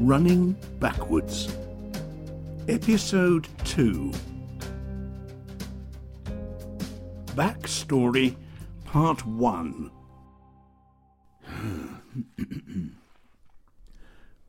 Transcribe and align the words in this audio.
Running 0.00 0.52
Backwards. 0.78 1.56
Episode 2.68 3.48
2 3.64 4.12
Backstory 7.34 8.36
Part 8.84 9.24
1 9.24 9.90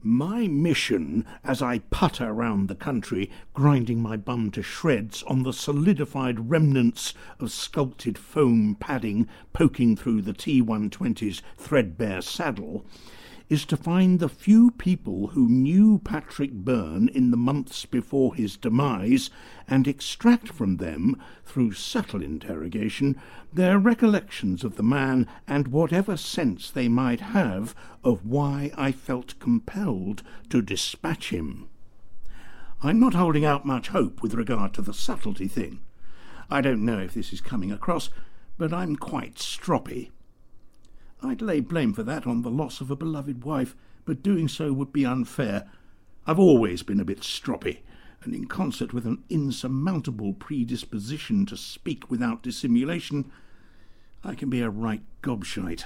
My 0.04 0.48
mission 0.48 1.25
as 1.46 1.61
I 1.61 1.79
putter 1.79 2.34
round 2.34 2.68
the 2.68 2.75
country, 2.75 3.32
grinding 3.54 4.02
my 4.02 4.18
bum 4.18 4.52
to 4.52 4.61
shreds 4.61 5.23
on 5.23 5.43
the 5.43 5.54
solidified 5.54 6.50
remnants 6.50 7.14
of 7.39 7.52
sculpted 7.54 8.18
foam 8.18 8.75
padding 8.79 9.29
poking 9.54 9.95
through 9.95 10.23
the 10.23 10.34
T 10.34 10.61
120's 10.61 11.41
threadbare 11.57 12.21
saddle, 12.21 12.86
is 13.50 13.66
to 13.66 13.77
find 13.77 14.20
the 14.20 14.27
few 14.27 14.71
people 14.71 15.27
who 15.27 15.47
knew 15.47 16.00
Patrick 16.00 16.51
Byrne 16.51 17.07
in 17.10 17.32
the 17.32 17.38
months 17.38 17.86
before 17.86 18.36
his 18.36 18.57
demise 18.57 19.29
and 19.68 19.88
extract 19.88 20.50
from 20.50 20.78
them, 20.78 21.15
through 21.46 21.71
subtle 21.71 22.21
interrogation, 22.21 23.15
their 23.54 23.79
recollections 23.79 24.64
of 24.64 24.75
the 24.75 24.83
man 24.83 25.28
and 25.47 25.69
whatever 25.69 26.18
sense 26.18 26.69
they 26.69 26.89
might 26.89 27.21
have 27.21 27.74
of 28.04 28.25
why 28.25 28.71
I 28.75 28.91
felt 28.91 29.39
compelled 29.39 30.24
to 30.50 30.61
dispatch 30.61 31.29
him. 31.29 31.69
I'm 32.83 33.00
not 33.00 33.14
holding 33.14 33.45
out 33.45 33.66
much 33.66 33.88
hope 33.88 34.22
with 34.22 34.33
regard 34.33 34.73
to 34.73 34.81
the 34.81 34.94
subtlety 34.94 35.47
thing. 35.47 35.80
I 36.50 36.61
don't 36.61 36.86
know 36.86 37.00
if 37.00 37.14
this 37.14 37.33
is 37.33 37.41
coming 37.41 37.72
across, 37.72 38.09
but 38.58 38.73
I'm 38.73 38.95
quite 38.95 39.36
stroppy. 39.36 40.11
I'd 41.22 41.42
lay 41.42 41.59
blame 41.59 41.94
for 41.94 42.03
that 42.03 42.28
on 42.28 42.42
the 42.42 42.52
loss 42.52 42.80
of 42.80 42.92
a 42.92 42.95
beloved 42.95 43.44
wife, 43.44 43.75
but 44.06 44.23
doing 44.23 44.48
so 44.48 44.72
would 44.73 44.94
be 44.94 45.06
unfair. 45.06 45.67
I've 46.25 46.39
always 46.39 46.84
been 46.84 47.00
a 47.00 47.06
bit 47.06 47.22
stroppy, 47.22 47.80
and 48.23 48.36
in 48.36 48.45
concert 48.45 48.94
with 48.94 49.05
an 49.05 49.23
insurmountable 49.30 50.33
predisposition 50.33 51.45
to 51.47 51.58
speak 51.58 52.09
without 52.09 52.44
dissimulation, 52.44 53.31
I 54.23 54.36
can 54.36 54.50
be 54.50 54.61
a 54.61 54.69
right 54.69 55.03
gobshite. 55.22 55.86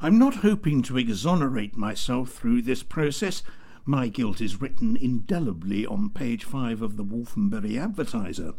I'm 0.00 0.18
not 0.18 0.36
hoping 0.36 0.82
to 0.82 0.98
exonerate 0.98 1.76
myself 1.76 2.30
through 2.30 2.62
this 2.62 2.82
process. 2.82 3.42
My 3.84 4.08
guilt 4.08 4.40
is 4.40 4.60
written 4.60 4.96
indelibly 4.96 5.86
on 5.86 6.10
page 6.10 6.44
five 6.44 6.82
of 6.82 6.96
the 6.96 7.04
Wolfenbury 7.04 7.78
Advertiser 7.80 8.54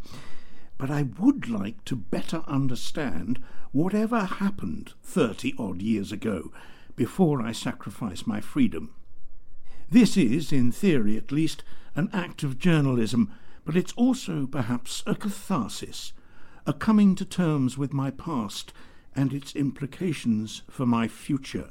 but 0.77 0.89
I 0.89 1.03
would 1.03 1.49
like 1.49 1.83
to 1.85 1.95
better 1.95 2.43
understand 2.47 3.41
whatever 3.71 4.25
happened 4.25 4.93
thirty 5.01 5.53
odd 5.57 5.81
years 5.81 6.11
ago 6.11 6.51
before 6.95 7.41
I 7.41 7.51
sacrifice 7.51 8.27
my 8.27 8.41
freedom. 8.41 8.93
This 9.89 10.17
is, 10.17 10.51
in 10.51 10.71
theory 10.71 11.17
at 11.17 11.31
least, 11.31 11.63
an 11.95 12.09
act 12.11 12.43
of 12.43 12.57
journalism, 12.57 13.31
but 13.65 13.75
it's 13.75 13.93
also 13.93 14.47
perhaps 14.47 15.03
a 15.05 15.15
catharsis, 15.15 16.13
a 16.65 16.73
coming 16.73 17.15
to 17.15 17.25
terms 17.25 17.77
with 17.77 17.93
my 17.93 18.09
past 18.09 18.73
and 19.15 19.33
its 19.33 19.55
implications 19.55 20.63
for 20.69 20.85
my 20.85 21.07
future. 21.07 21.69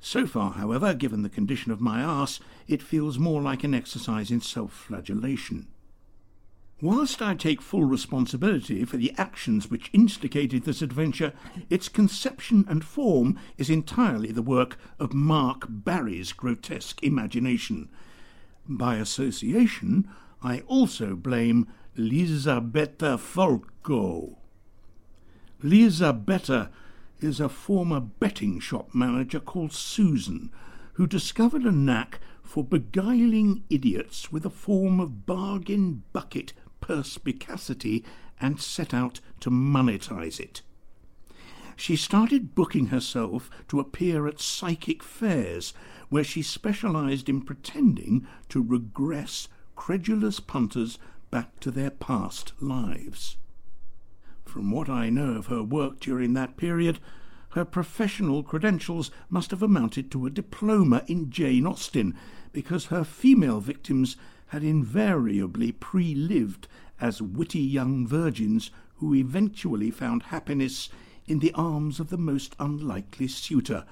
So 0.00 0.26
far, 0.26 0.52
however, 0.52 0.94
given 0.94 1.22
the 1.22 1.28
condition 1.28 1.70
of 1.72 1.80
my 1.80 2.02
arse, 2.02 2.40
it 2.66 2.82
feels 2.82 3.18
more 3.18 3.40
like 3.40 3.64
an 3.64 3.72
exercise 3.72 4.30
in 4.30 4.40
self 4.40 4.72
flagellation. 4.72 5.68
Whilst 6.82 7.22
I 7.22 7.36
take 7.36 7.62
full 7.62 7.84
responsibility 7.84 8.84
for 8.84 8.96
the 8.96 9.12
actions 9.16 9.70
which 9.70 9.88
instigated 9.92 10.64
this 10.64 10.82
adventure, 10.82 11.32
its 11.70 11.88
conception 11.88 12.64
and 12.68 12.84
form 12.84 13.38
is 13.56 13.70
entirely 13.70 14.32
the 14.32 14.42
work 14.42 14.76
of 14.98 15.14
Mark 15.14 15.64
Barry's 15.68 16.32
grotesque 16.32 17.00
imagination. 17.00 17.88
By 18.68 18.96
association, 18.96 20.08
I 20.42 20.62
also 20.66 21.14
blame 21.14 21.68
Lisabetta 21.96 23.16
Folco. 23.16 24.38
Lisabetta 25.62 26.68
is 27.20 27.38
a 27.38 27.48
former 27.48 28.00
betting 28.00 28.58
shop 28.58 28.92
manager 28.92 29.38
called 29.38 29.72
Susan, 29.72 30.50
who 30.94 31.06
discovered 31.06 31.62
a 31.62 31.70
knack 31.70 32.18
for 32.42 32.64
beguiling 32.64 33.62
idiots 33.70 34.32
with 34.32 34.44
a 34.44 34.50
form 34.50 34.98
of 34.98 35.24
bargain 35.26 36.02
bucket 36.12 36.52
perspicacity 36.82 38.04
and 38.38 38.60
set 38.60 38.92
out 38.92 39.20
to 39.40 39.50
monetize 39.50 40.38
it. 40.38 40.60
She 41.76 41.96
started 41.96 42.54
booking 42.54 42.88
herself 42.88 43.48
to 43.68 43.80
appear 43.80 44.26
at 44.26 44.40
psychic 44.40 45.02
fairs 45.02 45.72
where 46.10 46.22
she 46.22 46.42
specialized 46.42 47.30
in 47.30 47.40
pretending 47.40 48.26
to 48.50 48.62
regress 48.62 49.48
credulous 49.74 50.38
punters 50.38 50.98
back 51.30 51.58
to 51.60 51.70
their 51.70 51.90
past 51.90 52.52
lives. 52.60 53.38
From 54.44 54.70
what 54.70 54.90
I 54.90 55.08
know 55.08 55.32
of 55.32 55.46
her 55.46 55.62
work 55.62 55.98
during 55.98 56.34
that 56.34 56.58
period, 56.58 56.98
her 57.50 57.64
professional 57.64 58.42
credentials 58.42 59.10
must 59.30 59.50
have 59.50 59.62
amounted 59.62 60.10
to 60.10 60.26
a 60.26 60.30
diploma 60.30 61.04
in 61.06 61.30
Jane 61.30 61.66
Austen, 61.66 62.14
because 62.52 62.86
her 62.86 63.04
female 63.04 63.60
victims 63.60 64.16
had 64.52 64.62
invariably 64.62 65.72
pre 65.72 66.14
lived 66.14 66.68
as 67.00 67.22
witty 67.22 67.58
young 67.58 68.06
virgins 68.06 68.70
who 68.96 69.14
eventually 69.14 69.90
found 69.90 70.24
happiness 70.24 70.90
in 71.26 71.38
the 71.38 71.54
arms 71.54 71.98
of 71.98 72.10
the 72.10 72.18
most 72.18 72.54
unlikely 72.58 73.26
suitor, 73.26 73.86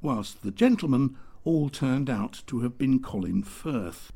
whilst 0.00 0.40
the 0.40 0.50
gentlemen 0.50 1.14
all 1.44 1.68
turned 1.68 2.08
out 2.08 2.42
to 2.46 2.60
have 2.60 2.78
been 2.78 3.00
Colin 3.00 3.42
Firth. 3.42 4.10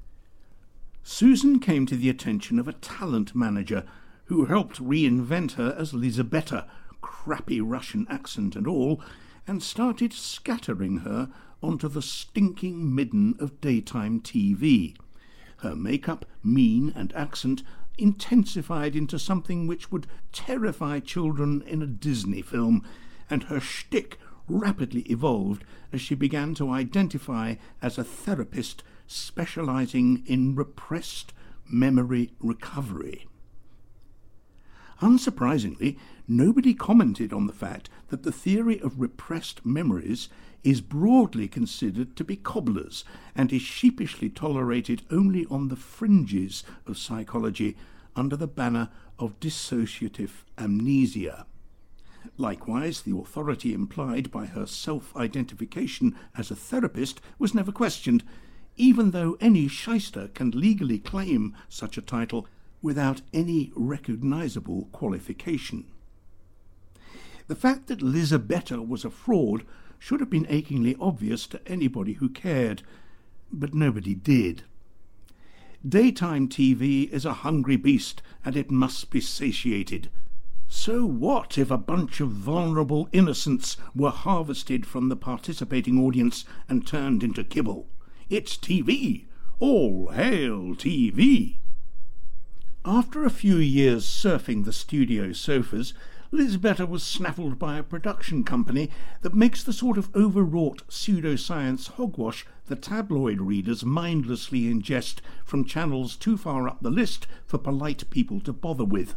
Susan 1.02 1.58
came 1.58 1.84
to 1.84 1.96
the 1.96 2.08
attention 2.08 2.58
of 2.58 2.66
a 2.66 2.72
talent 2.72 3.34
manager 3.34 3.84
who 4.24 4.46
helped 4.46 4.82
reinvent 4.82 5.52
her 5.52 5.76
as 5.78 5.92
Lisabetta, 5.92 6.66
crappy 7.02 7.60
Russian 7.60 8.06
accent 8.08 8.56
and 8.56 8.66
all, 8.66 8.98
and 9.46 9.62
started 9.62 10.14
scattering 10.14 11.00
her 11.00 11.28
onto 11.62 11.86
the 11.86 12.00
stinking 12.00 12.94
midden 12.94 13.34
of 13.38 13.60
daytime 13.60 14.22
TV 14.22 14.96
her 15.62 15.74
makeup, 15.74 16.24
mien, 16.42 16.92
and 16.94 17.14
accent 17.14 17.62
intensified 17.98 18.96
into 18.96 19.18
something 19.18 19.66
which 19.66 19.90
would 19.90 20.06
terrify 20.32 20.98
children 20.98 21.62
in 21.66 21.82
a 21.82 21.86
Disney 21.86 22.42
film, 22.42 22.84
and 23.28 23.44
her 23.44 23.60
shtick 23.60 24.18
rapidly 24.48 25.02
evolved 25.02 25.64
as 25.92 26.00
she 26.00 26.14
began 26.14 26.54
to 26.54 26.70
identify 26.70 27.54
as 27.80 27.98
a 27.98 28.04
therapist 28.04 28.82
specializing 29.06 30.22
in 30.26 30.54
repressed 30.54 31.32
memory 31.68 32.32
recovery. 32.40 33.26
Unsurprisingly, 35.00 35.96
nobody 36.28 36.74
commented 36.74 37.32
on 37.32 37.46
the 37.46 37.52
fact 37.52 37.90
that 38.08 38.22
the 38.22 38.32
theory 38.32 38.80
of 38.80 39.00
repressed 39.00 39.64
memories 39.66 40.28
is 40.64 40.80
broadly 40.80 41.48
considered 41.48 42.14
to 42.16 42.24
be 42.24 42.36
cobblers 42.36 43.04
and 43.34 43.52
is 43.52 43.62
sheepishly 43.62 44.28
tolerated 44.28 45.02
only 45.10 45.46
on 45.46 45.68
the 45.68 45.76
fringes 45.76 46.62
of 46.86 46.98
psychology 46.98 47.76
under 48.14 48.36
the 48.36 48.46
banner 48.46 48.88
of 49.18 49.38
dissociative 49.40 50.44
amnesia. 50.58 51.46
Likewise, 52.36 53.02
the 53.02 53.16
authority 53.16 53.74
implied 53.74 54.30
by 54.30 54.46
her 54.46 54.66
self 54.66 55.14
identification 55.16 56.14
as 56.36 56.50
a 56.50 56.56
therapist 56.56 57.20
was 57.38 57.54
never 57.54 57.72
questioned, 57.72 58.22
even 58.76 59.10
though 59.10 59.36
any 59.40 59.66
shyster 59.66 60.28
can 60.28 60.50
legally 60.50 60.98
claim 60.98 61.54
such 61.68 61.98
a 61.98 62.02
title 62.02 62.46
without 62.80 63.22
any 63.32 63.72
recognizable 63.74 64.88
qualification. 64.92 65.84
The 67.48 67.54
fact 67.56 67.88
that 67.88 68.02
Lisabetta 68.02 68.80
was 68.82 69.04
a 69.04 69.10
fraud 69.10 69.64
should 70.02 70.18
have 70.18 70.28
been 70.28 70.48
achingly 70.48 70.96
obvious 70.98 71.46
to 71.46 71.60
anybody 71.64 72.14
who 72.14 72.28
cared, 72.28 72.82
but 73.52 73.72
nobody 73.72 74.16
did. 74.16 74.64
Daytime 75.88 76.48
TV 76.48 77.08
is 77.10 77.24
a 77.24 77.44
hungry 77.44 77.76
beast, 77.76 78.20
and 78.44 78.56
it 78.56 78.68
must 78.68 79.10
be 79.10 79.20
satiated. 79.20 80.10
So 80.66 81.06
what 81.06 81.56
if 81.56 81.70
a 81.70 81.78
bunch 81.78 82.18
of 82.18 82.30
vulnerable 82.30 83.08
innocents 83.12 83.76
were 83.94 84.10
harvested 84.10 84.86
from 84.86 85.08
the 85.08 85.14
participating 85.14 86.00
audience 86.00 86.44
and 86.68 86.84
turned 86.84 87.22
into 87.22 87.44
kibble? 87.44 87.86
It's 88.28 88.56
TV! 88.56 89.26
All 89.60 90.08
hail 90.08 90.74
TV! 90.74 91.58
After 92.84 93.24
a 93.24 93.30
few 93.30 93.58
years 93.58 94.04
surfing 94.04 94.64
the 94.64 94.72
studio 94.72 95.32
sofas, 95.32 95.94
Lisabetta 96.34 96.86
was 96.86 97.02
snaffled 97.02 97.58
by 97.58 97.76
a 97.76 97.82
production 97.82 98.42
company 98.42 98.88
that 99.20 99.34
makes 99.34 99.62
the 99.62 99.72
sort 99.72 99.98
of 99.98 100.08
overwrought 100.16 100.82
pseudoscience 100.88 101.88
hogwash 101.90 102.46
the 102.68 102.74
tabloid 102.74 103.38
readers 103.38 103.84
mindlessly 103.84 104.62
ingest 104.62 105.18
from 105.44 105.62
channels 105.62 106.16
too 106.16 106.38
far 106.38 106.66
up 106.66 106.80
the 106.80 106.90
list 106.90 107.26
for 107.44 107.58
polite 107.58 108.08
people 108.08 108.40
to 108.40 108.52
bother 108.54 108.84
with. 108.84 109.14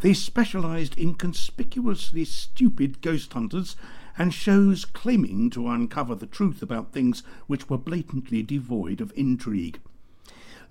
They 0.00 0.12
specialized 0.12 0.98
in 0.98 1.14
conspicuously 1.14 2.24
stupid 2.24 3.00
ghost 3.00 3.32
hunters 3.32 3.76
and 4.16 4.34
shows 4.34 4.84
claiming 4.84 5.50
to 5.50 5.68
uncover 5.68 6.16
the 6.16 6.26
truth 6.26 6.62
about 6.62 6.92
things 6.92 7.22
which 7.46 7.70
were 7.70 7.78
blatantly 7.78 8.42
devoid 8.42 9.00
of 9.00 9.12
intrigue. 9.14 9.78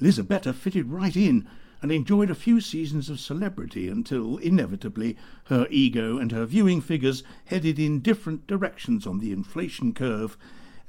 Lisabetta 0.02 0.52
fitted 0.52 0.92
right 0.92 1.16
in 1.16 1.48
and 1.82 1.92
enjoyed 1.92 2.30
a 2.30 2.36
few 2.36 2.60
seasons 2.60 3.10
of 3.10 3.20
celebrity 3.20 3.88
until, 3.88 4.38
inevitably, 4.38 5.16
her 5.46 5.68
ego 5.70 6.18
and 6.18 6.32
her 6.32 6.46
viewing 6.46 6.82
figures 6.82 7.24
headed 7.46 7.78
in 7.78 8.00
different 8.00 8.48
directions 8.48 9.06
on 9.06 9.20
the 9.20 9.32
inflation 9.32 9.94
curve, 9.94 10.38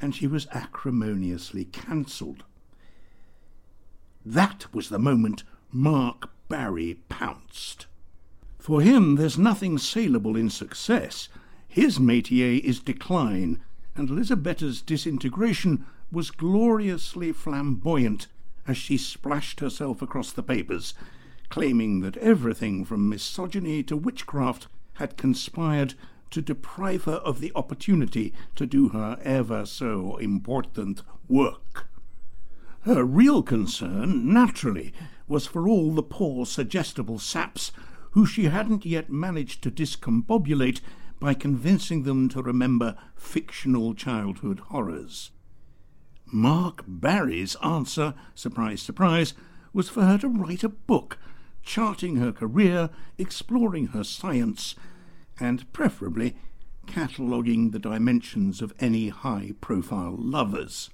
and 0.00 0.14
she 0.14 0.26
was 0.26 0.46
acrimoniously 0.52 1.64
cancelled. 1.64 2.44
That 4.24 4.72
was 4.74 4.88
the 4.88 4.98
moment 4.98 5.44
Mark 5.70 6.30
Barry 6.48 7.00
pounced. 7.08 7.86
For 8.58 8.80
him, 8.82 9.16
there's 9.16 9.38
nothing 9.38 9.78
saleable 9.78 10.36
in 10.36 10.50
success. 10.50 11.28
His 11.66 11.98
métier 11.98 12.60
is 12.60 12.80
decline, 12.80 13.60
and 13.94 14.08
Lisabetta's 14.10 14.82
disintegration 14.82 15.86
was 16.10 16.30
gloriously 16.30 17.32
flamboyant 17.32 18.26
as 18.68 18.76
she 18.76 18.96
splashed 18.96 19.58
herself 19.60 20.00
across 20.02 20.30
the 20.30 20.42
papers, 20.42 20.94
claiming 21.48 22.00
that 22.00 22.16
everything 22.18 22.84
from 22.84 23.08
misogyny 23.08 23.82
to 23.82 23.96
witchcraft 23.96 24.68
had 24.94 25.16
conspired 25.16 25.94
to 26.30 26.42
deprive 26.42 27.04
her 27.04 27.14
of 27.14 27.40
the 27.40 27.50
opportunity 27.54 28.34
to 28.54 28.66
do 28.66 28.90
her 28.90 29.18
ever 29.22 29.64
so 29.64 30.16
important 30.18 31.02
work. 31.28 31.88
Her 32.82 33.04
real 33.04 33.42
concern, 33.42 34.32
naturally, 34.32 34.92
was 35.26 35.46
for 35.46 35.66
all 35.66 35.92
the 35.92 36.02
poor 36.02 36.46
suggestible 36.46 37.18
saps 37.18 37.72
who 38.12 38.26
she 38.26 38.44
hadn't 38.44 38.84
yet 38.84 39.10
managed 39.10 39.62
to 39.62 39.70
discombobulate 39.70 40.80
by 41.20 41.34
convincing 41.34 42.02
them 42.02 42.28
to 42.28 42.42
remember 42.42 42.96
fictional 43.16 43.94
childhood 43.94 44.60
horrors. 44.68 45.30
Mark 46.30 46.84
Barry's 46.86 47.56
answer, 47.56 48.14
surprise, 48.34 48.82
surprise, 48.82 49.34
was 49.72 49.88
for 49.88 50.04
her 50.04 50.18
to 50.18 50.28
write 50.28 50.62
a 50.64 50.68
book 50.68 51.18
charting 51.62 52.16
her 52.16 52.32
career, 52.32 52.88
exploring 53.18 53.88
her 53.88 54.02
science, 54.02 54.74
and 55.38 55.70
preferably 55.72 56.36
cataloguing 56.86 57.70
the 57.70 57.78
dimensions 57.78 58.62
of 58.62 58.72
any 58.80 59.10
high 59.10 59.52
profile 59.60 60.16
lovers. 60.18 60.88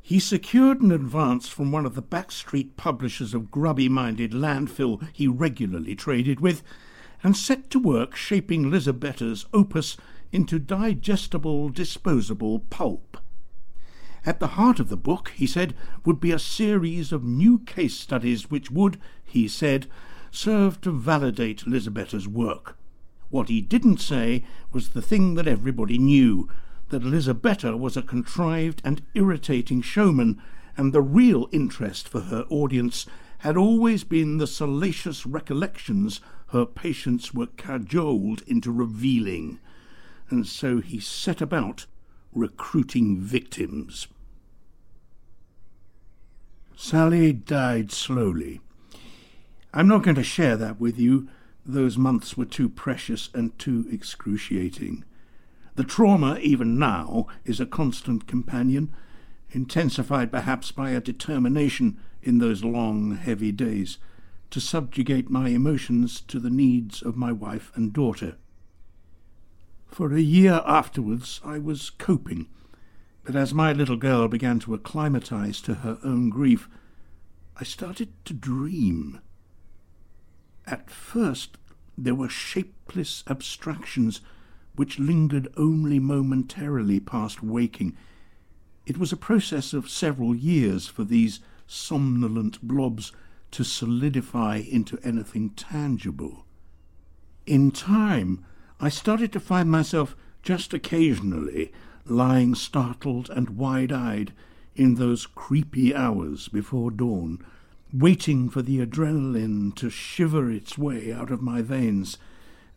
He 0.00 0.20
secured 0.20 0.82
an 0.82 0.92
advance 0.92 1.48
from 1.48 1.72
one 1.72 1.86
of 1.86 1.94
the 1.94 2.02
backstreet 2.02 2.76
publishers 2.76 3.34
of 3.34 3.50
grubby 3.50 3.88
minded 3.88 4.32
landfill 4.32 5.06
he 5.12 5.26
regularly 5.26 5.96
traded 5.96 6.40
with, 6.40 6.62
and 7.22 7.36
set 7.36 7.70
to 7.70 7.78
work 7.78 8.14
shaping 8.14 8.70
Lisabetta's 8.70 9.46
opus 9.52 9.96
into 10.30 10.58
digestible, 10.58 11.70
disposable 11.70 12.60
pulp. 12.60 13.16
At 14.26 14.40
the 14.40 14.56
heart 14.56 14.80
of 14.80 14.88
the 14.88 14.96
book, 14.96 15.32
he 15.34 15.46
said, 15.46 15.74
would 16.04 16.18
be 16.18 16.32
a 16.32 16.38
series 16.38 17.12
of 17.12 17.24
new 17.24 17.58
case 17.58 17.94
studies 17.94 18.50
which 18.50 18.70
would, 18.70 18.98
he 19.22 19.46
said, 19.48 19.86
serve 20.30 20.80
to 20.80 20.90
validate 20.90 21.66
Lisabetta's 21.66 22.26
work. 22.26 22.78
What 23.28 23.48
he 23.48 23.60
didn't 23.60 24.00
say 24.00 24.44
was 24.72 24.90
the 24.90 25.02
thing 25.02 25.34
that 25.34 25.46
everybody 25.46 25.98
knew 25.98 26.48
that 26.88 27.04
Lisabetta 27.04 27.76
was 27.76 27.96
a 27.96 28.02
contrived 28.02 28.80
and 28.84 29.02
irritating 29.14 29.82
showman, 29.82 30.40
and 30.76 30.92
the 30.92 31.02
real 31.02 31.48
interest 31.52 32.08
for 32.08 32.20
her 32.20 32.46
audience 32.48 33.06
had 33.38 33.56
always 33.58 34.04
been 34.04 34.38
the 34.38 34.46
salacious 34.46 35.26
recollections 35.26 36.20
her 36.48 36.64
patients 36.64 37.34
were 37.34 37.48
cajoled 37.58 38.42
into 38.46 38.72
revealing. 38.72 39.58
And 40.30 40.46
so 40.46 40.80
he 40.80 40.98
set 40.98 41.42
about 41.42 41.86
recruiting 42.32 43.18
victims. 43.18 44.08
Sally 46.76 47.32
died 47.32 47.92
slowly. 47.92 48.60
I'm 49.72 49.88
not 49.88 50.02
going 50.02 50.16
to 50.16 50.22
share 50.22 50.56
that 50.56 50.80
with 50.80 50.98
you. 50.98 51.28
Those 51.64 51.96
months 51.96 52.36
were 52.36 52.44
too 52.44 52.68
precious 52.68 53.30
and 53.32 53.58
too 53.58 53.86
excruciating. 53.90 55.04
The 55.76 55.84
trauma, 55.84 56.38
even 56.38 56.78
now, 56.78 57.26
is 57.44 57.58
a 57.58 57.66
constant 57.66 58.26
companion, 58.26 58.92
intensified 59.50 60.30
perhaps 60.30 60.72
by 60.72 60.90
a 60.90 61.00
determination 61.00 61.98
in 62.22 62.38
those 62.38 62.64
long, 62.64 63.16
heavy 63.16 63.52
days 63.52 63.98
to 64.50 64.60
subjugate 64.60 65.30
my 65.30 65.48
emotions 65.48 66.20
to 66.22 66.38
the 66.38 66.50
needs 66.50 67.02
of 67.02 67.16
my 67.16 67.32
wife 67.32 67.72
and 67.74 67.92
daughter. 67.92 68.36
For 69.86 70.12
a 70.12 70.20
year 70.20 70.62
afterwards 70.66 71.40
I 71.44 71.58
was 71.58 71.90
coping, 71.90 72.48
but 73.24 73.34
as 73.34 73.54
my 73.54 73.72
little 73.72 73.96
girl 73.96 74.28
began 74.28 74.58
to 74.60 74.74
acclimatize 74.74 75.60
to 75.62 75.74
her 75.76 75.98
own 76.04 76.28
grief, 76.28 76.68
I 77.56 77.64
started 77.64 78.12
to 78.26 78.34
dream. 78.34 79.20
At 80.66 80.90
first 80.90 81.56
there 81.96 82.14
were 82.14 82.28
shapeless 82.28 83.24
abstractions 83.26 84.20
which 84.76 84.98
lingered 84.98 85.48
only 85.56 85.98
momentarily 85.98 87.00
past 87.00 87.42
waking. 87.42 87.96
It 88.86 88.98
was 88.98 89.12
a 89.12 89.16
process 89.16 89.72
of 89.72 89.88
several 89.88 90.34
years 90.34 90.88
for 90.88 91.04
these 91.04 91.40
somnolent 91.66 92.60
blobs 92.60 93.12
to 93.52 93.64
solidify 93.64 94.56
into 94.56 94.98
anything 95.02 95.50
tangible. 95.50 96.44
In 97.46 97.70
time, 97.70 98.44
I 98.80 98.88
started 98.88 99.32
to 99.32 99.40
find 99.40 99.70
myself 99.70 100.16
just 100.42 100.74
occasionally 100.74 101.72
lying 102.06 102.54
startled 102.54 103.30
and 103.30 103.50
wide 103.50 103.92
eyed 103.92 104.32
in 104.74 104.96
those 104.96 105.26
creepy 105.26 105.94
hours 105.94 106.48
before 106.48 106.90
dawn, 106.90 107.44
waiting 107.92 108.48
for 108.48 108.62
the 108.62 108.84
adrenaline 108.84 109.74
to 109.74 109.88
shiver 109.88 110.50
its 110.50 110.76
way 110.76 111.12
out 111.12 111.30
of 111.30 111.40
my 111.40 111.62
veins 111.62 112.18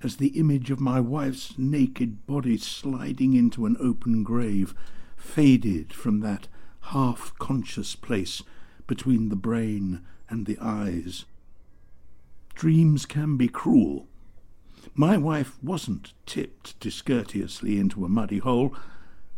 as 0.03 0.17
the 0.17 0.39
image 0.39 0.69
of 0.69 0.79
my 0.79 0.99
wife's 0.99 1.57
naked 1.57 2.25
body 2.27 2.57
sliding 2.57 3.33
into 3.33 3.65
an 3.65 3.75
open 3.79 4.23
grave 4.23 4.75
faded 5.15 5.91
from 5.91 6.19
that 6.19 6.47
half 6.81 7.33
conscious 7.39 7.95
place 7.95 8.43
between 8.85 9.29
the 9.29 9.35
brain 9.35 10.01
and 10.29 10.45
the 10.45 10.57
eyes. 10.61 11.25
Dreams 12.53 13.05
can 13.05 13.37
be 13.37 13.47
cruel. 13.47 14.07
My 14.93 15.17
wife 15.17 15.57
wasn't 15.61 16.13
tipped 16.25 16.79
discourteously 16.79 17.79
into 17.79 18.05
a 18.05 18.09
muddy 18.09 18.37
hole 18.37 18.75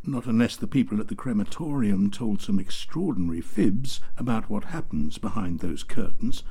not 0.03 0.25
unless 0.25 0.55
the 0.55 0.67
people 0.67 0.99
at 0.99 1.07
the 1.07 1.15
crematorium 1.15 2.09
told 2.09 2.41
some 2.41 2.59
extraordinary 2.59 3.41
fibs 3.41 3.99
about 4.17 4.49
what 4.49 4.65
happens 4.65 5.17
behind 5.17 5.59
those 5.59 5.83
curtains. 5.83 6.43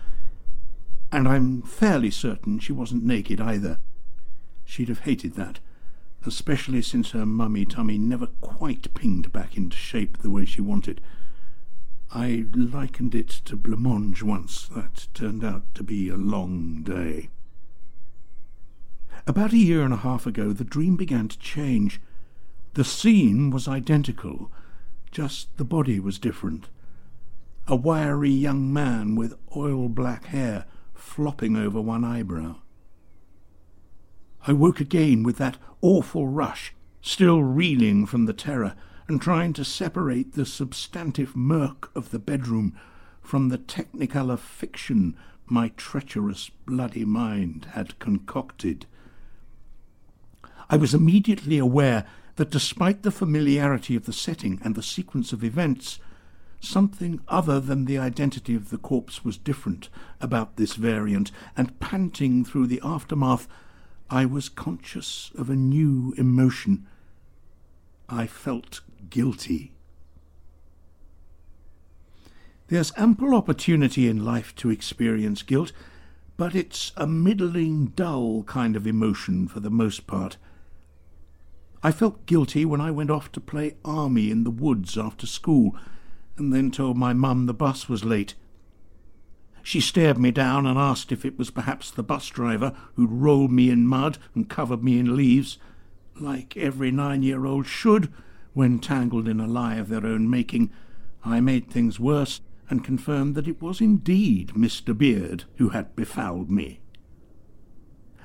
And 1.11 1.26
I'm 1.26 1.62
fairly 1.62 2.11
certain 2.11 2.58
she 2.58 2.73
wasn't 2.73 3.04
naked 3.04 3.40
either. 3.40 3.78
She'd 4.64 4.88
have 4.88 5.00
hated 5.00 5.34
that, 5.34 5.61
especially 6.26 6.82
since 6.82 7.12
her 7.12 7.25
mummy 7.25 7.64
tummy 7.64 7.96
never 7.96 8.26
quite 8.40 8.92
pinged 8.94 9.32
back 9.32 9.56
into 9.56 9.76
shape 9.76 10.18
the 10.18 10.30
way 10.30 10.44
she 10.44 10.61
wanted. 10.61 11.00
I 12.11 12.46
likened 12.54 13.14
it 13.14 13.28
to 13.46 13.56
blancmange 13.56 14.23
once. 14.23 14.68
That 14.68 15.08
turned 15.14 15.44
out 15.44 15.75
to 15.75 15.82
be 15.82 16.08
a 16.08 16.16
long 16.16 16.82
day. 16.82 17.28
About 19.26 19.52
a 19.52 19.58
year 19.58 19.82
and 19.82 19.92
a 19.92 19.99
half 19.99 20.26
ago, 20.26 20.52
the 20.52 20.64
dream 20.64 20.96
began 20.96 21.28
to 21.28 21.38
change. 21.38 22.00
The 22.78 22.85
scene 22.85 23.50
was 23.50 23.66
identical, 23.66 24.52
just 25.11 25.56
the 25.56 25.64
body 25.64 25.99
was 25.99 26.16
different. 26.16 26.68
A 27.66 27.75
wiry 27.75 28.30
young 28.30 28.73
man 28.73 29.16
with 29.16 29.35
oil 29.56 29.88
black 29.88 30.26
hair 30.26 30.64
flopping 30.94 31.56
over 31.56 31.80
one 31.80 32.04
eyebrow. 32.04 32.58
I 34.47 34.52
woke 34.52 34.78
again 34.78 35.25
with 35.25 35.38
that 35.38 35.56
awful 35.80 36.28
rush, 36.28 36.73
still 37.00 37.42
reeling 37.42 38.06
from 38.06 38.26
the 38.26 38.32
terror, 38.32 38.76
and 39.08 39.20
trying 39.20 39.54
to 39.54 39.64
separate 39.64 40.35
the 40.35 40.47
substantive 40.47 41.35
murk 41.35 41.90
of 41.97 42.12
the 42.12 42.20
bedroom 42.20 42.78
from 43.20 43.49
the 43.49 43.58
technicolor 43.58 44.38
fiction 44.38 45.16
my 45.49 45.73
treacherous 45.76 46.49
bloody 46.64 47.04
mind 47.04 47.70
had 47.73 47.99
concocted. 47.99 48.87
I 50.70 50.76
was 50.76 50.94
immediately 50.94 51.58
aware 51.58 52.06
that 52.38 52.50
despite 52.50 53.02
the 53.02 53.11
familiarity 53.11 53.97
of 53.97 54.07
the 54.07 54.12
setting 54.12 54.61
and 54.62 54.76
the 54.76 54.83
sequence 54.83 55.33
of 55.33 55.42
events, 55.42 55.99
something 56.61 57.21
other 57.26 57.59
than 57.59 57.85
the 57.85 57.99
identity 57.99 58.54
of 58.54 58.71
the 58.71 58.78
corpse 58.78 59.25
was 59.25 59.37
different 59.37 59.88
about 60.21 60.57
this 60.57 60.75
variant, 60.75 61.33
and 61.57 61.80
panting 61.80 62.45
through 62.45 62.68
the 62.68 62.80
aftermath, 62.85 63.49
I 64.09 64.25
was 64.25 64.49
conscious 64.49 65.33
of 65.37 65.50
a 65.50 65.57
new 65.57 66.14
emotion. 66.16 66.87
I 68.09 68.28
felt 68.28 68.83
guilty. 69.11 69.73
There's 72.68 72.92
ample 72.97 73.35
opportunity 73.35 74.09
in 74.09 74.25
life 74.25 74.54
to 74.57 74.71
experience 74.71 75.42
guilt, 75.42 75.73
but 76.37 76.54
it's 76.54 76.92
a 76.97 77.09
middling, 77.09 77.87
dull 77.97 78.45
kind 78.45 78.76
of 78.76 78.87
emotion 78.87 79.49
for 79.49 79.59
the 79.59 79.71
most 79.71 80.07
part. 80.07 80.37
I 81.82 81.92
felt 81.92 82.26
guilty 82.26 82.64
when 82.64 82.80
I 82.80 82.90
went 82.90 83.11
off 83.11 83.30
to 83.32 83.40
play 83.40 83.76
army 83.85 84.30
in 84.30 84.44
the 84.44 84.50
woods 84.50 84.99
after 84.99 85.26
school, 85.26 85.76
and 86.37 86.52
then 86.52 86.70
told 86.70 86.97
my 86.97 87.12
mum 87.12 87.47
the 87.47 87.54
bus 87.54 87.88
was 87.88 88.04
late. 88.04 88.35
She 89.62 89.80
stared 89.80 90.18
me 90.18 90.30
down 90.30 90.66
and 90.66 90.78
asked 90.78 91.12
if 91.12 91.25
it 91.25 91.38
was 91.38 91.50
perhaps 91.50 91.90
the 91.90 92.02
bus 92.02 92.28
driver 92.28 92.75
who'd 92.94 93.12
rolled 93.12 93.52
me 93.52 93.70
in 93.70 93.87
mud 93.87 94.18
and 94.35 94.49
covered 94.49 94.82
me 94.82 94.99
in 94.99 95.14
leaves, 95.14 95.58
like 96.18 96.56
every 96.56 96.90
nine-year-old 96.90 97.66
should 97.66 98.12
when 98.54 98.78
tangled 98.78 99.28
in 99.28 99.40
a 99.40 99.47
lie 99.47 99.76
of 99.76 99.88
their 99.88 100.06
own 100.06 100.28
making. 100.28 100.70
I 101.25 101.40
made 101.40 101.70
things 101.70 102.00
worse 102.00 102.40
and 102.70 102.82
confirmed 102.82 103.35
that 103.35 103.47
it 103.47 103.62
was 103.62 103.80
indeed 103.80 104.49
Mr. 104.49 104.97
Beard 104.97 105.44
who 105.56 105.68
had 105.68 105.94
befouled 105.94 106.50
me. 106.50 106.80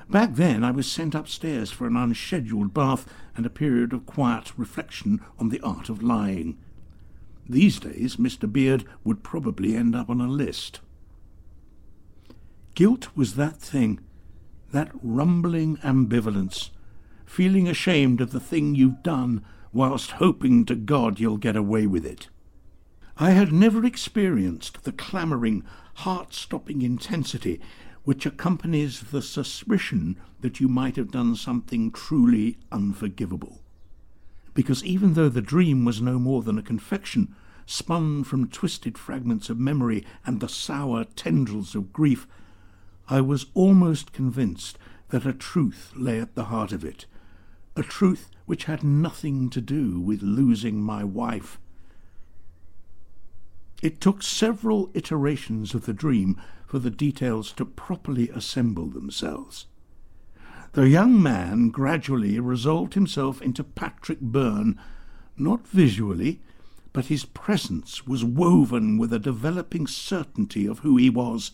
Back 0.10 0.36
then 0.36 0.63
I 0.63 0.72
was 0.72 0.91
sent 0.91 1.15
upstairs 1.15 1.72
for 1.72 1.88
an 1.88 1.95
unscheduled 1.95 2.74
bath 2.74 3.07
and 3.36 3.45
a 3.45 3.50
period 3.50 3.93
of 3.93 4.05
quiet 4.05 4.51
reflection 4.57 5.22
on 5.39 5.50
the 5.50 5.62
art 5.62 5.89
of 5.89 6.03
lying. 6.03 6.57
These 7.48 7.79
days 7.79 8.17
Mr. 8.17 8.51
Beard 8.51 8.86
would 9.03 9.24
probably 9.24 9.75
end 9.75 9.95
up 9.95 10.10
on 10.10 10.22
a 10.22 10.27
list. 10.27 10.81
Guilt 12.75 13.10
was 13.15 13.36
that 13.36 13.57
thing, 13.57 14.00
that 14.72 14.91
rumbling 15.01 15.77
ambivalence, 15.77 16.72
feeling 17.25 17.67
ashamed 17.67 18.22
of 18.22 18.31
the 18.31 18.39
thing 18.39 18.75
you've 18.75 19.03
done 19.03 19.43
whilst 19.72 20.12
hoping 20.12 20.65
to 20.65 20.75
God 20.75 21.19
you'll 21.19 21.38
get 21.38 21.55
away 21.55 21.88
with 21.88 22.05
it. 22.05 22.29
I 23.17 23.31
had 23.31 23.51
never 23.51 23.86
experienced 23.86 24.83
the 24.83 24.91
clamouring, 24.91 25.63
heart-stopping 25.95 26.81
intensity 26.81 27.62
which 28.03 28.25
accompanies 28.25 29.01
the 29.12 29.22
suspicion 29.22 30.17
that 30.41 30.60
you 30.60 30.67
might 30.67 30.95
have 30.95 31.12
done 31.12 31.36
something 31.36 31.91
truly 31.91 32.57
unforgivable. 32.72 33.62
Because 34.53 34.83
even 34.83 35.13
though 35.13 35.29
the 35.29 35.41
dream 35.41 35.86
was 35.86 36.01
no 36.01 36.19
more 36.19 36.41
than 36.43 36.57
a 36.57 36.63
confection, 36.63 37.33
spun 37.65 38.24
from 38.24 38.50
twisted 38.50 38.98
fragments 38.98 39.50
of 39.50 39.57
memory 39.57 40.05
and 40.25 40.39
the 40.39 40.50
sour 40.50 41.05
tendrils 41.05 41.75
of 41.75 41.93
grief, 41.93 42.27
I 43.10 43.22
was 43.22 43.48
almost 43.53 44.13
convinced 44.13 44.77
that 45.10 45.25
a 45.25 45.33
truth 45.33 45.91
lay 45.95 46.19
at 46.19 46.36
the 46.36 46.45
heart 46.45 46.72
of 46.72 46.83
it, 46.83 47.05
a 47.75 47.83
truth 47.83 48.29
which 48.45 48.65
had 48.65 48.83
nothing 48.83 49.50
to 49.50 49.62
do 49.62 50.00
with 50.00 50.22
losing 50.22 50.81
my 50.81 51.03
wife. 51.03 51.60
It 53.81 54.00
took 54.00 54.24
several 54.24 54.89
iterations 54.93 55.74
of 55.74 55.86
the 55.86 55.93
dream 55.93 56.39
for 56.74 56.80
the 56.80 56.89
details 56.89 57.51
to 57.51 57.63
properly 57.63 58.30
assemble 58.30 58.88
themselves. 58.88 59.68
The 60.72 60.89
young 60.89 61.22
man 61.22 61.70
gradually 61.70 62.39
resolved 62.39 62.96
himself 62.96 63.44
into 63.44 63.63
Patrick 63.63 64.20
Byrne, 64.20 64.80
not 65.38 65.68
visually, 65.68 66.42
but 66.92 67.06
his 67.06 67.25
presence 67.25 68.08
was 68.08 68.25
woven 68.25 68.98
with 68.98 69.13
a 69.13 69.20
developing 69.20 69.86
certainty 69.86 70.65
of 70.65 70.80
who 70.80 70.98
he 70.98 71.12
was, 71.12 71.51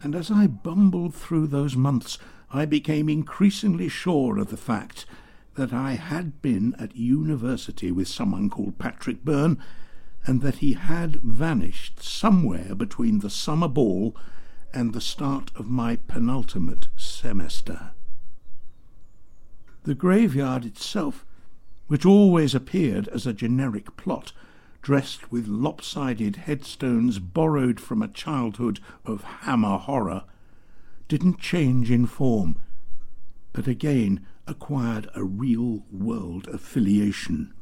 and 0.00 0.14
as 0.14 0.30
I 0.30 0.46
bumbled 0.46 1.16
through 1.16 1.48
those 1.48 1.74
months, 1.74 2.16
I 2.52 2.64
became 2.64 3.08
increasingly 3.08 3.88
sure 3.88 4.38
of 4.38 4.50
the 4.50 4.56
fact 4.56 5.04
that 5.56 5.72
I 5.72 5.94
had 5.94 6.40
been 6.40 6.76
at 6.78 6.94
university 6.94 7.90
with 7.90 8.06
someone 8.06 8.50
called 8.50 8.78
Patrick 8.78 9.24
Byrne, 9.24 9.58
and 10.28 10.42
that 10.42 10.56
he 10.56 10.74
had 10.74 11.16
vanished 11.22 12.02
somewhere 12.02 12.74
between 12.74 13.20
the 13.20 13.30
summer 13.30 13.66
ball 13.66 14.14
and 14.74 14.92
the 14.92 15.00
start 15.00 15.50
of 15.56 15.70
my 15.70 15.96
penultimate 15.96 16.86
semester. 16.98 17.92
The 19.84 19.94
graveyard 19.94 20.66
itself, 20.66 21.24
which 21.86 22.04
always 22.04 22.54
appeared 22.54 23.08
as 23.08 23.26
a 23.26 23.32
generic 23.32 23.96
plot, 23.96 24.32
dressed 24.82 25.32
with 25.32 25.48
lopsided 25.48 26.36
headstones 26.36 27.18
borrowed 27.18 27.80
from 27.80 28.02
a 28.02 28.08
childhood 28.08 28.80
of 29.06 29.22
hammer 29.22 29.78
horror, 29.78 30.24
didn't 31.08 31.38
change 31.38 31.90
in 31.90 32.04
form, 32.04 32.56
but 33.54 33.66
again 33.66 34.26
acquired 34.46 35.08
a 35.14 35.24
real 35.24 35.86
world 35.90 36.48
affiliation. 36.48 37.54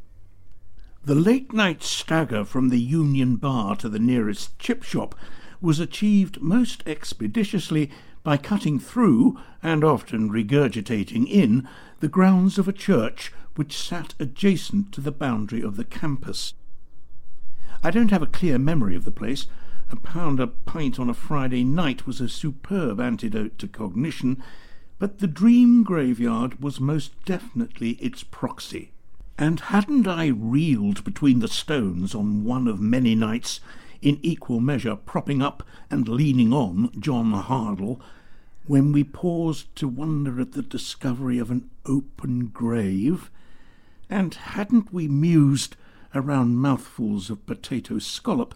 The 1.07 1.15
late 1.15 1.53
night 1.53 1.85
stagger 1.85 2.45
from 2.45 2.69
the 2.69 2.81
Union 2.81 3.37
Bar 3.37 3.77
to 3.77 3.89
the 3.89 4.01
nearest 4.01 4.59
chip 4.59 4.83
shop 4.83 5.15
was 5.61 5.79
achieved 5.79 6.43
most 6.43 6.83
expeditiously 6.85 7.93
by 8.25 8.37
cutting 8.37 8.81
through, 8.81 9.39
and 9.63 9.85
often 9.85 10.29
regurgitating 10.29 11.29
in, 11.29 11.69
the 12.01 12.09
grounds 12.09 12.59
of 12.59 12.67
a 12.67 12.73
church 12.73 13.33
which 13.55 13.79
sat 13.79 14.15
adjacent 14.19 14.91
to 14.95 15.01
the 15.01 15.13
boundary 15.13 15.63
of 15.63 15.77
the 15.77 15.85
campus. 15.85 16.55
I 17.85 17.93
don't 17.93 18.11
have 18.11 18.23
a 18.23 18.27
clear 18.27 18.59
memory 18.59 18.97
of 18.97 19.05
the 19.05 19.13
place. 19.13 19.47
A 19.93 19.97
pound 19.97 20.41
a 20.41 20.49
pint 20.49 20.99
on 20.99 21.09
a 21.09 21.15
Friday 21.15 21.63
night 21.63 22.09
was 22.09 22.21
a 22.21 22.29
superb 22.29 22.99
antidote 22.99 23.59
to 23.59 23.69
cognition, 23.69 24.43
but 24.99 25.21
the 25.21 25.29
dream 25.29 25.85
graveyard 25.85 26.61
was 26.61 26.81
most 26.81 27.13
definitely 27.25 27.91
its 28.01 28.25
proxy. 28.25 28.91
And 29.39 29.61
hadn't 29.61 30.07
I 30.07 30.29
reeled 30.29 31.05
between 31.05 31.41
the 31.41 31.49
stones 31.49 32.15
on 32.15 32.45
one 32.45 32.67
of 32.67 32.81
many 32.81 33.15
nights, 33.15 33.61
in 34.01 34.19
equal 34.23 34.61
measure 34.61 34.97
propping 34.97 35.43
up 35.43 35.63
and 35.91 36.09
leaning 36.09 36.53
on 36.53 36.91
John 36.99 37.33
Hardle, 37.33 38.01
when 38.67 38.93
we 38.93 39.05
paused 39.05 39.75
to 39.77 39.89
wonder 39.89 40.41
at 40.41 40.53
the 40.53 40.63
discovery 40.63 41.39
of 41.39 41.51
an 41.51 41.71
open 41.85 42.47
grave? 42.47 43.31
And 44.09 44.35
hadn't 44.35 44.93
we 44.93 45.07
mused 45.07 45.77
around 46.15 46.57
mouthfuls 46.57 47.29
of 47.29 47.45
potato 47.47 47.99
scallop 47.99 48.55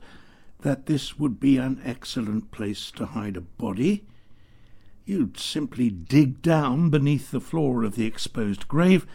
that 0.60 0.86
this 0.86 1.18
would 1.18 1.40
be 1.40 1.58
an 1.58 1.80
excellent 1.84 2.50
place 2.50 2.90
to 2.92 3.06
hide 3.06 3.36
a 3.36 3.42
body? 3.42 4.04
You'd 5.04 5.38
simply 5.38 5.90
dig 5.90 6.40
down 6.40 6.88
beneath 6.88 7.30
the 7.30 7.40
floor 7.40 7.84
of 7.84 7.96
the 7.96 8.06
exposed 8.06 8.66
grave, 8.68 9.06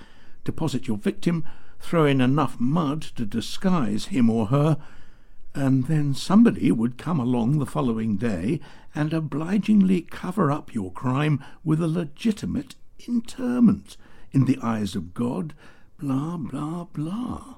deposit 0.46 0.88
your 0.88 0.98
victim, 0.98 1.44
throw 1.80 2.06
in 2.06 2.22
enough 2.22 2.58
mud 2.60 3.02
to 3.02 3.25
disguise 3.25 4.06
him 4.06 4.30
or 4.30 4.48
her, 4.48 4.78
and 5.54 5.86
then 5.88 6.14
somebody 6.14 6.72
would 6.72 6.98
come 6.98 7.20
along 7.20 7.60
the 7.60 7.66
following 7.66 8.16
day 8.16 8.62
and 8.94 9.14
obligingly 9.14 10.02
cover 10.02 10.52
up 10.52 10.74
your 10.74 10.92
crime 10.92 11.44
with 11.64 11.82
a 11.82 11.88
legitimate 11.88 12.75
interment 13.08 13.98
in 14.32 14.46
the 14.46 14.58
eyes 14.62 14.96
of 14.96 15.14
God, 15.14 15.54
blah, 15.98 16.38
blah, 16.38 16.86
blah. 16.86 17.56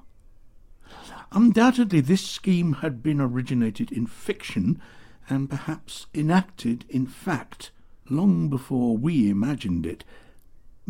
Undoubtedly, 1.32 2.00
this 2.00 2.24
scheme 2.24 2.74
had 2.74 3.02
been 3.02 3.20
originated 3.20 3.92
in 3.92 4.06
fiction 4.06 4.80
and 5.28 5.50
perhaps 5.50 6.06
enacted 6.14 6.84
in 6.88 7.06
fact 7.06 7.70
long 8.08 8.48
before 8.48 8.96
we 8.96 9.28
imagined 9.28 9.84
it, 9.84 10.04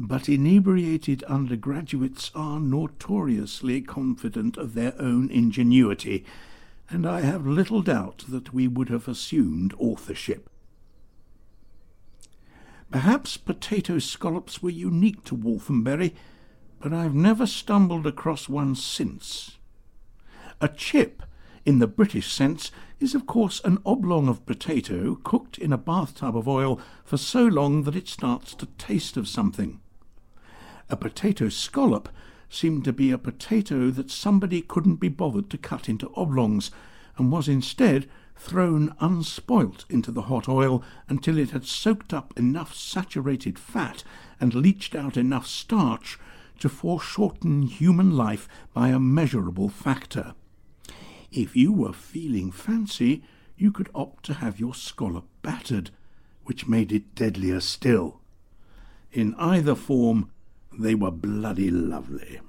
but 0.01 0.29
inebriated 0.29 1.25
undergraduates 1.25 2.31
are 2.33 2.61
notoriously 2.61 3.83
confident 3.83 4.57
of 4.57 4.75
their 4.75 4.95
own 5.01 5.29
ingenuity, 5.29 6.25
and 6.89 7.05
I 7.05 7.23
have 7.23 7.47
little 7.47 7.83
doubt 7.83 8.25
that 8.29 8.55
we 8.55 8.69
would 8.69 8.91
have 8.91 9.09
assumed 9.09 9.75
authorship. 9.77 10.49
Perhaps 12.93 13.37
potato 13.37 13.99
scallops 13.99 14.63
were 14.63 14.71
unique 14.71 15.25
to 15.25 15.35
Walthambury, 15.35 16.15
but 16.79 16.93
I've 16.93 17.15
never 17.15 17.45
stumbled 17.45 18.07
across 18.07 18.49
one 18.49 18.77
since. 18.77 19.59
A 20.61 20.69
chip 20.69 21.25
in 21.69 21.81
the 21.81 21.87
British 21.87 22.33
sense, 22.33 22.71
is 22.99 23.15
of 23.15 23.27
course 23.27 23.61
an 23.63 23.77
oblong 23.85 24.27
of 24.27 24.47
potato 24.47 25.17
cooked 25.23 25.59
in 25.59 25.71
a 25.71 25.77
bathtub 25.77 26.35
of 26.35 26.49
oil 26.49 26.81
for 27.05 27.19
so 27.19 27.45
long 27.45 27.83
that 27.83 27.95
it 27.95 28.09
starts 28.09 28.55
to 28.55 28.65
taste 28.79 29.19
of 29.19 29.29
something. 29.29 29.79
A 30.91 30.97
potato 30.97 31.49
scallop 31.49 32.09
seemed 32.49 32.85
to 32.85 32.93
be 32.93 33.11
a 33.11 33.19
potato 33.19 33.91
that 33.91 34.11
somebody 34.11 34.63
couldn't 34.63 34.97
be 34.97 35.09
bothered 35.09 35.51
to 35.51 35.59
cut 35.59 35.89
into 35.89 36.11
oblongs, 36.15 36.71
and 37.17 37.31
was 37.31 37.49
instead 37.49 38.09
thrown 38.37 38.95
unspoilt 39.01 39.85
into 39.91 40.11
the 40.11 40.23
hot 40.23 40.49
oil 40.49 40.83
until 41.09 41.37
it 41.37 41.51
had 41.51 41.67
soaked 41.67 42.15
up 42.15 42.33
enough 42.39 42.75
saturated 42.75 43.59
fat 43.59 44.05
and 44.41 44.55
leached 44.55 44.95
out 44.95 45.17
enough 45.17 45.47
starch 45.47 46.19
to 46.61 46.69
foreshorten 46.69 47.63
human 47.63 48.17
life 48.17 48.49
by 48.73 48.89
a 48.89 48.99
measurable 48.99 49.69
factor. 49.69 50.35
If 51.31 51.55
you 51.55 51.73
were 51.73 51.93
feeling 51.93 52.51
fancy, 52.51 53.23
you 53.57 53.73
could 53.73 53.91
opt 53.95 54.25
to 54.27 54.35
have 54.35 54.61
your 54.61 54.75
scallop 54.75 55.27
battered, 55.43 55.91
which 56.45 56.69
made 56.69 56.93
it 56.93 57.15
deadlier 57.15 57.61
still. 57.61 58.21
In 59.13 59.35
either 59.35 59.75
form, 59.75 60.31
they 60.79 60.95
were 60.95 61.11
bloody 61.11 61.71
lovely. 61.71 62.41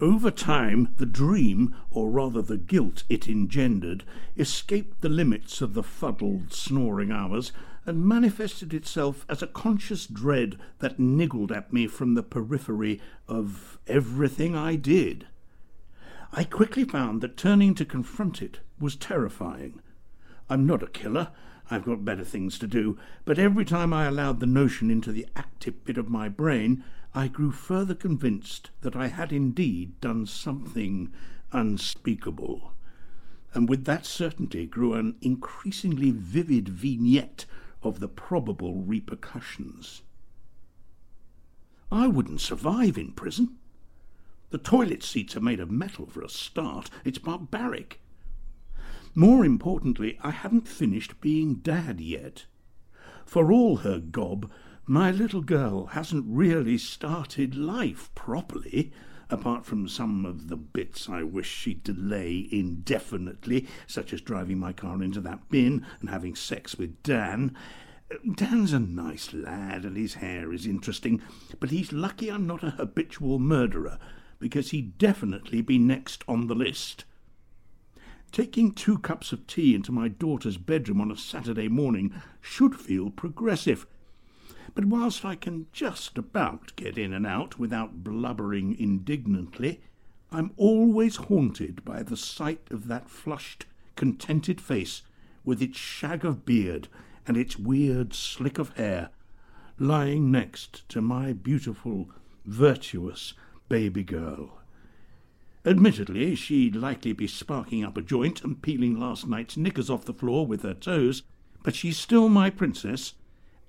Over 0.00 0.30
time, 0.30 0.94
the 0.96 1.06
dream, 1.06 1.74
or 1.90 2.10
rather 2.10 2.42
the 2.42 2.58
guilt 2.58 3.04
it 3.08 3.28
engendered, 3.28 4.04
escaped 4.36 5.00
the 5.00 5.08
limits 5.08 5.60
of 5.60 5.74
the 5.74 5.82
fuddled, 5.82 6.52
snoring 6.52 7.10
hours 7.10 7.52
and 7.86 8.04
manifested 8.04 8.72
itself 8.72 9.24
as 9.28 9.42
a 9.42 9.46
conscious 9.46 10.06
dread 10.06 10.58
that 10.78 10.98
niggled 10.98 11.52
at 11.52 11.72
me 11.72 11.86
from 11.86 12.14
the 12.14 12.22
periphery 12.22 13.00
of 13.28 13.78
everything 13.86 14.56
I 14.56 14.76
did. 14.76 15.26
I 16.32 16.44
quickly 16.44 16.84
found 16.84 17.20
that 17.20 17.36
turning 17.36 17.74
to 17.76 17.84
confront 17.84 18.42
it 18.42 18.60
was 18.80 18.96
terrifying. 18.96 19.80
I'm 20.48 20.66
not 20.66 20.82
a 20.82 20.88
killer, 20.88 21.28
I've 21.70 21.84
got 21.84 22.04
better 22.04 22.24
things 22.24 22.58
to 22.58 22.66
do, 22.66 22.98
but 23.24 23.38
every 23.38 23.64
time 23.64 23.92
I 23.92 24.06
allowed 24.06 24.40
the 24.40 24.46
notion 24.46 24.90
into 24.90 25.12
the 25.12 25.26
active 25.34 25.84
bit 25.84 25.96
of 25.96 26.10
my 26.10 26.28
brain, 26.28 26.84
I 27.14 27.28
grew 27.28 27.52
further 27.52 27.94
convinced 27.94 28.70
that 28.82 28.96
I 28.96 29.06
had 29.06 29.32
indeed 29.32 30.00
done 30.00 30.26
something 30.26 31.12
unspeakable. 31.52 32.72
And 33.54 33.68
with 33.68 33.84
that 33.84 34.04
certainty 34.04 34.66
grew 34.66 34.94
an 34.94 35.16
increasingly 35.20 36.10
vivid 36.10 36.68
vignette 36.68 37.46
of 37.82 38.00
the 38.00 38.08
probable 38.08 38.82
repercussions. 38.82 40.02
I 41.90 42.08
wouldn't 42.08 42.40
survive 42.40 42.98
in 42.98 43.12
prison. 43.12 43.56
The 44.50 44.58
toilet 44.58 45.02
seats 45.02 45.36
are 45.36 45.40
made 45.40 45.60
of 45.60 45.70
metal 45.70 46.06
for 46.06 46.22
a 46.22 46.28
start. 46.28 46.90
It's 47.04 47.18
barbaric. 47.18 48.00
More 49.16 49.44
importantly, 49.44 50.18
I 50.22 50.30
hadn't 50.32 50.66
finished 50.66 51.20
being 51.20 51.56
dad 51.56 52.00
yet. 52.00 52.46
For 53.24 53.52
all 53.52 53.76
her 53.76 54.00
gob, 54.00 54.50
my 54.86 55.10
little 55.10 55.40
girl 55.40 55.86
hasn't 55.86 56.26
really 56.28 56.76
started 56.78 57.54
life 57.54 58.10
properly, 58.14 58.92
apart 59.30 59.64
from 59.64 59.88
some 59.88 60.26
of 60.26 60.48
the 60.48 60.56
bits 60.56 61.08
I 61.08 61.22
wish 61.22 61.48
she'd 61.48 61.84
delay 61.84 62.48
indefinitely, 62.50 63.68
such 63.86 64.12
as 64.12 64.20
driving 64.20 64.58
my 64.58 64.72
car 64.72 65.02
into 65.02 65.20
that 65.20 65.48
bin 65.48 65.86
and 66.00 66.10
having 66.10 66.34
sex 66.34 66.76
with 66.76 67.02
Dan. 67.02 67.56
Dan's 68.34 68.72
a 68.72 68.80
nice 68.80 69.32
lad 69.32 69.84
and 69.84 69.96
his 69.96 70.14
hair 70.14 70.52
is 70.52 70.66
interesting, 70.66 71.22
but 71.60 71.70
he's 71.70 71.92
lucky 71.92 72.30
I'm 72.30 72.46
not 72.46 72.64
a 72.64 72.70
habitual 72.70 73.38
murderer, 73.38 73.98
because 74.40 74.70
he'd 74.70 74.98
definitely 74.98 75.62
be 75.62 75.78
next 75.78 76.24
on 76.28 76.48
the 76.48 76.54
list. 76.54 77.04
Taking 78.34 78.72
two 78.72 78.98
cups 78.98 79.30
of 79.30 79.46
tea 79.46 79.76
into 79.76 79.92
my 79.92 80.08
daughter's 80.08 80.56
bedroom 80.56 81.00
on 81.00 81.12
a 81.12 81.16
Saturday 81.16 81.68
morning 81.68 82.12
should 82.40 82.74
feel 82.74 83.10
progressive. 83.10 83.86
But 84.74 84.86
whilst 84.86 85.24
I 85.24 85.36
can 85.36 85.66
just 85.72 86.18
about 86.18 86.74
get 86.74 86.98
in 86.98 87.12
and 87.12 87.24
out 87.24 87.60
without 87.60 88.02
blubbering 88.02 88.76
indignantly, 88.76 89.82
I'm 90.32 90.50
always 90.56 91.14
haunted 91.14 91.84
by 91.84 92.02
the 92.02 92.16
sight 92.16 92.66
of 92.72 92.88
that 92.88 93.08
flushed, 93.08 93.66
contented 93.94 94.60
face 94.60 95.02
with 95.44 95.62
its 95.62 95.78
shag 95.78 96.24
of 96.24 96.44
beard 96.44 96.88
and 97.28 97.36
its 97.36 97.56
weird 97.56 98.14
slick 98.14 98.58
of 98.58 98.76
hair 98.76 99.10
lying 99.78 100.32
next 100.32 100.88
to 100.88 101.00
my 101.00 101.32
beautiful, 101.32 102.10
virtuous 102.44 103.34
baby 103.68 104.02
girl. 104.02 104.58
Admittedly, 105.66 106.34
she'd 106.34 106.76
likely 106.76 107.12
be 107.14 107.26
sparking 107.26 107.82
up 107.82 107.96
a 107.96 108.02
joint 108.02 108.44
and 108.44 108.60
peeling 108.60 108.98
last 108.98 109.26
night's 109.26 109.56
knickers 109.56 109.88
off 109.88 110.04
the 110.04 110.12
floor 110.12 110.46
with 110.46 110.62
her 110.62 110.74
toes, 110.74 111.22
but 111.62 111.74
she's 111.74 111.96
still 111.96 112.28
my 112.28 112.50
princess, 112.50 113.14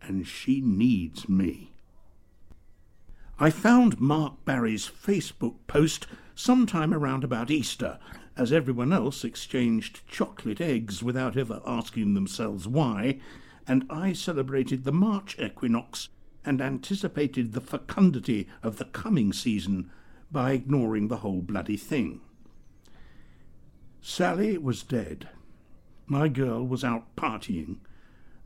and 0.01 0.27
she 0.27 0.59
needs 0.59 1.29
me. 1.29 1.71
I 3.39 3.49
found 3.49 3.99
Mark 3.99 4.43
Barry's 4.43 4.89
Facebook 4.89 5.55
post 5.67 6.05
sometime 6.35 6.93
around 6.93 7.23
about 7.23 7.49
Easter, 7.49 7.97
as 8.35 8.51
everyone 8.51 8.91
else 8.91 9.23
exchanged 9.23 10.05
chocolate 10.05 10.59
eggs 10.59 11.01
without 11.01 11.37
ever 11.37 11.61
asking 11.65 12.13
themselves 12.13 12.67
why, 12.67 13.19
and 13.65 13.85
I 13.89 14.11
celebrated 14.11 14.83
the 14.83 14.91
March 14.91 15.39
equinox 15.39 16.09
and 16.43 16.61
anticipated 16.61 17.53
the 17.53 17.61
fecundity 17.61 18.47
of 18.61 18.77
the 18.77 18.85
coming 18.85 19.31
season 19.31 19.89
by 20.31 20.53
ignoring 20.53 21.07
the 21.07 21.17
whole 21.17 21.41
bloody 21.41 21.77
thing. 21.77 22.21
Sally 24.01 24.57
was 24.57 24.83
dead. 24.83 25.29
My 26.07 26.27
girl 26.27 26.65
was 26.65 26.83
out 26.83 27.15
partying, 27.15 27.77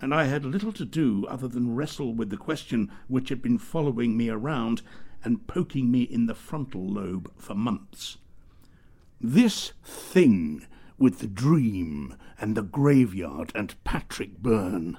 and 0.01 0.13
I 0.13 0.25
had 0.25 0.45
little 0.45 0.71
to 0.73 0.85
do 0.85 1.25
other 1.27 1.47
than 1.47 1.75
wrestle 1.75 2.13
with 2.13 2.29
the 2.29 2.37
question 2.37 2.91
which 3.07 3.29
had 3.29 3.41
been 3.41 3.57
following 3.57 4.15
me 4.15 4.29
around 4.29 4.81
and 5.23 5.47
poking 5.47 5.91
me 5.91 6.03
in 6.03 6.27
the 6.27 6.35
frontal 6.35 6.87
lobe 6.87 7.31
for 7.37 7.55
months. 7.55 8.17
This 9.19 9.73
thing 9.83 10.65
with 10.97 11.19
the 11.19 11.27
dream 11.27 12.15
and 12.39 12.55
the 12.55 12.61
graveyard 12.61 13.51
and 13.53 13.81
Patrick 13.83 14.37
Byrne 14.37 14.97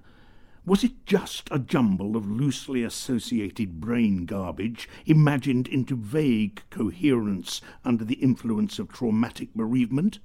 was 0.67 0.85
it 0.85 1.07
just 1.07 1.49
a 1.51 1.59
jumble 1.59 2.17
of 2.17 2.31
loosely 2.31 2.83
associated 2.83 3.81
brain 3.81 4.27
garbage 4.27 4.89
imagined 5.07 5.67
into 5.67 5.97
vague 5.97 6.63
coherence 6.71 7.61
under 7.85 8.05
the 8.05 8.17
influence 8.17 8.79
of 8.79 8.89
traumatic 8.89 9.55
bereavement? 9.55 10.19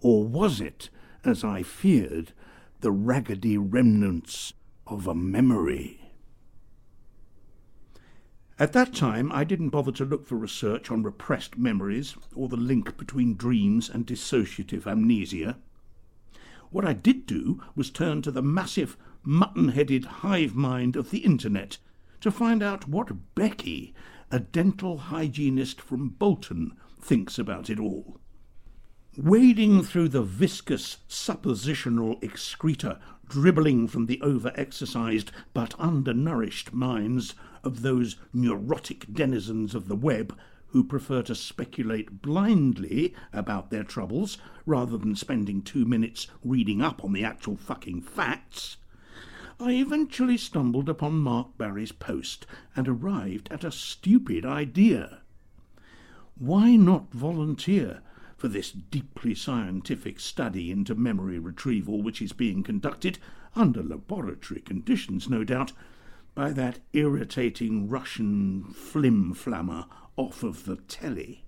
Or 0.00 0.26
was 0.26 0.60
it, 0.60 0.90
as 1.24 1.44
I 1.44 1.62
feared, 1.62 2.32
the 2.80 2.90
raggedy 2.90 3.56
remnants 3.56 4.52
of 4.86 5.06
a 5.06 5.14
memory? 5.14 6.00
At 8.58 8.72
that 8.74 8.94
time, 8.94 9.32
I 9.32 9.44
didn't 9.44 9.70
bother 9.70 9.92
to 9.92 10.04
look 10.04 10.26
for 10.26 10.36
research 10.36 10.90
on 10.90 11.02
repressed 11.02 11.56
memories 11.56 12.16
or 12.34 12.48
the 12.48 12.56
link 12.56 12.96
between 12.96 13.36
dreams 13.36 13.88
and 13.88 14.06
dissociative 14.06 14.86
amnesia. 14.86 15.56
What 16.70 16.84
I 16.84 16.92
did 16.92 17.26
do 17.26 17.62
was 17.74 17.90
turn 17.90 18.22
to 18.22 18.30
the 18.30 18.42
massive 18.42 18.96
mutton 19.24 19.68
headed 19.68 20.04
hive 20.04 20.54
mind 20.54 20.96
of 20.96 21.10
the 21.10 21.18
internet 21.18 21.78
to 22.20 22.30
find 22.30 22.62
out 22.62 22.88
what 22.88 23.34
Becky, 23.34 23.94
a 24.30 24.40
dental 24.40 24.98
hygienist 24.98 25.80
from 25.80 26.08
Bolton, 26.08 26.76
thinks 27.00 27.38
about 27.38 27.68
it 27.68 27.78
all. 27.78 28.20
Wading 29.16 29.82
through 29.82 30.08
the 30.08 30.22
viscous 30.22 30.98
suppositional 31.08 32.22
excreta 32.22 32.98
dribbling 33.28 33.86
from 33.88 34.06
the 34.06 34.20
over 34.22 34.52
exercised 34.54 35.32
but 35.52 35.74
undernourished 35.78 36.72
minds 36.72 37.34
of 37.62 37.82
those 37.82 38.16
neurotic 38.32 39.12
denizens 39.12 39.74
of 39.74 39.88
the 39.88 39.96
web 39.96 40.36
who 40.68 40.82
prefer 40.82 41.22
to 41.22 41.34
speculate 41.34 42.22
blindly 42.22 43.14
about 43.32 43.70
their 43.70 43.84
troubles 43.84 44.38
rather 44.64 44.96
than 44.96 45.14
spending 45.14 45.60
two 45.60 45.84
minutes 45.84 46.26
reading 46.42 46.80
up 46.80 47.04
on 47.04 47.12
the 47.12 47.22
actual 47.22 47.56
fucking 47.56 48.00
facts, 48.00 48.78
I 49.60 49.72
eventually 49.72 50.36
stumbled 50.36 50.88
upon 50.88 51.20
Mark 51.20 51.56
Barry's 51.58 51.92
post 51.92 52.46
and 52.74 52.88
arrived 52.88 53.48
at 53.50 53.64
a 53.64 53.70
stupid 53.70 54.44
idea. 54.44 55.20
Why 56.38 56.76
not 56.76 57.12
volunteer 57.12 58.00
for 58.36 58.48
this 58.48 58.72
deeply 58.72 59.34
scientific 59.34 60.18
study 60.18 60.70
into 60.70 60.94
memory 60.94 61.38
retrieval 61.38 62.02
which 62.02 62.20
is 62.20 62.32
being 62.32 62.62
conducted, 62.62 63.18
under 63.54 63.82
laboratory 63.82 64.60
conditions 64.60 65.28
no 65.28 65.44
doubt, 65.44 65.72
by 66.34 66.52
that 66.52 66.80
irritating 66.92 67.88
Russian 67.88 68.64
flim-flammer 68.64 69.86
off 70.16 70.42
of 70.42 70.64
the 70.64 70.76
telly? 70.76 71.44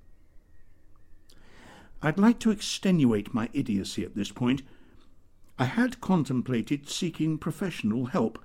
I'd 2.03 2.19
like 2.19 2.39
to 2.41 2.51
extenuate 2.51 3.35
my 3.35 3.49
idiocy 3.53 4.05
at 4.05 4.15
this 4.15 4.31
point 4.31 4.63
I 5.59 5.67
had 5.67 6.01
contemplated 6.01 6.89
seeking 6.89 7.39
professional 7.39 8.07
help. 8.07 8.43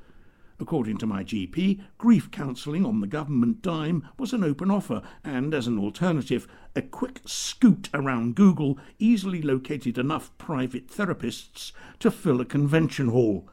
According 0.59 0.97
to 0.97 1.07
my 1.07 1.23
GP, 1.23 1.81
grief 1.97 2.29
counselling 2.29 2.85
on 2.85 2.99
the 2.99 3.07
government 3.07 3.61
dime 3.61 4.07
was 4.17 4.33
an 4.33 4.43
open 4.43 4.69
offer, 4.69 5.01
and 5.23 5.53
as 5.53 5.65
an 5.65 5.79
alternative, 5.79 6.47
a 6.75 6.81
quick 6.81 7.21
scoot 7.25 7.89
around 7.93 8.35
Google 8.35 8.77
easily 8.99 9.41
located 9.41 9.97
enough 9.97 10.37
private 10.37 10.87
therapists 10.87 11.71
to 11.99 12.11
fill 12.11 12.41
a 12.41 12.45
convention 12.45 13.07
hall. 13.07 13.49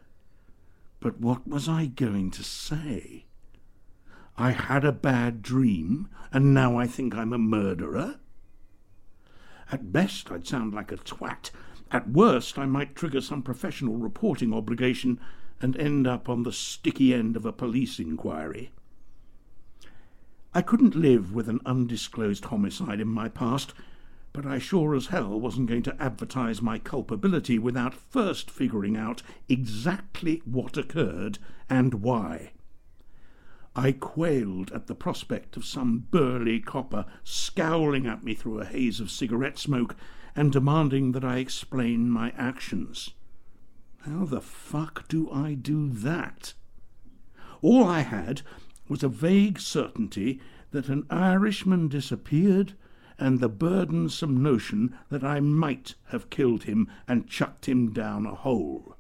But 1.01 1.21
what 1.21 1.47
was 1.47 1.69
I 1.69 1.87
going 1.87 2.33
to 2.33 2.43
say? 2.43 3.25
I 4.37 4.51
had 4.51 4.85
a 4.85 4.93
bad 4.93 5.41
dream, 5.41 6.09
and 6.31 6.53
now 6.53 6.77
I 6.77 6.87
think 6.87 7.15
I'm 7.15 7.33
a 7.33 7.39
murderer? 7.39 8.17
At 9.73 9.93
best, 9.93 10.31
I'd 10.31 10.47
sound 10.47 10.75
like 10.75 10.93
a 10.93 10.97
twat, 10.97 11.51
at 11.91 12.11
worst, 12.11 12.59
I 12.59 12.67
might 12.67 12.97
trigger 12.97 13.21
some 13.21 13.43
professional 13.43 13.97
reporting 13.97 14.53
obligation 14.53 15.21
and 15.61 15.77
end 15.77 16.07
up 16.07 16.29
on 16.29 16.43
the 16.43 16.53
sticky 16.53 17.15
end 17.15 17.37
of 17.37 17.47
a 17.47 17.53
police 17.53 17.99
inquiry. 17.99 18.71
I 20.53 20.63
couldn't 20.63 20.97
live 20.97 21.33
with 21.33 21.49
an 21.49 21.61
undisclosed 21.65 22.47
homicide 22.47 23.01
in 23.01 23.09
my 23.09 23.29
past, 23.29 23.73
but 24.33 24.47
I 24.47 24.59
sure 24.59 24.95
as 24.95 25.07
hell 25.07 25.39
wasn't 25.39 25.69
going 25.69 25.83
to 25.85 26.03
advertise 26.03 26.61
my 26.61 26.79
culpability 26.79 27.59
without 27.59 27.95
first 27.95 28.51
figuring 28.51 28.97
out 28.97 29.23
exactly 29.49 30.43
what 30.45 30.77
occurred 30.77 31.39
and 31.71 31.95
why. 32.03 32.53
I 33.75 33.93
quailed 33.93 34.73
at 34.73 34.87
the 34.87 34.95
prospect 34.95 35.57
of 35.57 35.65
some 35.65 36.07
burly 36.11 36.61
copper 36.61 37.05
scowling 37.23 38.07
at 38.07 38.25
me 38.25 38.35
through 38.35 38.61
a 38.61 38.65
haze 38.65 39.01
of 39.01 39.11
cigarette 39.11 39.59
smoke 39.59 39.95
and 40.37 40.53
demanding 40.53 41.13
that 41.13 41.25
I 41.25 41.39
explain 41.39 42.11
my 42.11 42.33
actions. 42.37 43.15
How 44.03 44.27
the 44.27 44.43
fuck 44.43 45.09
do 45.09 45.31
I 45.33 45.55
do 45.55 45.89
that? 45.89 46.53
All 47.63 47.85
I 47.85 48.01
had 48.01 48.43
was 48.87 49.03
a 49.03 49.09
vague 49.09 49.59
certainty 49.59 50.41
that 50.71 50.89
an 50.89 51.07
Irishman 51.09 51.89
disappeared 51.89 52.75
and 53.19 53.41
the 53.41 53.49
burdensome 53.49 54.43
notion 54.43 54.95
that 55.09 55.25
I 55.25 55.41
might 55.41 55.95
have 56.09 56.29
killed 56.29 56.65
him 56.65 56.87
and 57.09 57.27
chucked 57.27 57.67
him 57.67 57.93
down 57.93 58.27
a 58.27 58.35
hole. 58.35 58.95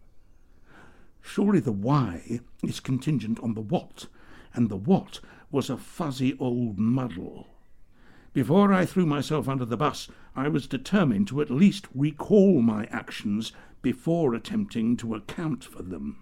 Surely 1.21 1.61
the 1.61 1.73
why 1.73 2.41
is 2.63 2.81
contingent 2.81 3.39
on 3.41 3.55
the 3.55 3.61
what, 3.61 4.07
and 4.55 4.71
the 4.71 4.77
what 4.77 5.21
was 5.51 5.69
a 5.69 5.77
fuzzy 5.77 6.35
old 6.39 6.79
muddle. 6.79 7.47
Before 8.37 8.71
I 8.71 8.85
threw 8.85 9.07
myself 9.07 9.49
under 9.49 9.65
the 9.65 9.79
bus, 9.79 10.11
I 10.35 10.49
was 10.49 10.67
determined 10.67 11.27
to 11.29 11.41
at 11.41 11.49
least 11.49 11.87
recall 11.95 12.61
my 12.61 12.85
actions 12.91 13.51
before 13.81 14.35
attempting 14.35 14.99
to 14.99 15.15
account 15.15 15.65
for 15.65 15.83
them. 15.83 16.19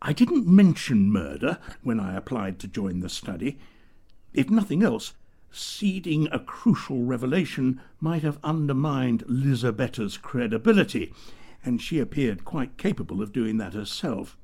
I 0.00 0.14
didn't 0.14 0.46
mention 0.46 1.12
murder 1.12 1.58
when 1.82 2.00
I 2.00 2.16
applied 2.16 2.58
to 2.60 2.66
join 2.66 3.00
the 3.00 3.10
study. 3.10 3.58
If 4.32 4.48
nothing 4.48 4.82
else, 4.82 5.12
seeding 5.50 6.26
a 6.32 6.38
crucial 6.38 7.04
revelation 7.04 7.78
might 8.00 8.22
have 8.22 8.38
undermined 8.42 9.24
Lisabetta's 9.28 10.16
credibility, 10.16 11.12
and 11.62 11.82
she 11.82 11.98
appeared 11.98 12.46
quite 12.46 12.78
capable 12.78 13.20
of 13.20 13.34
doing 13.34 13.58
that 13.58 13.74
herself. 13.74 14.38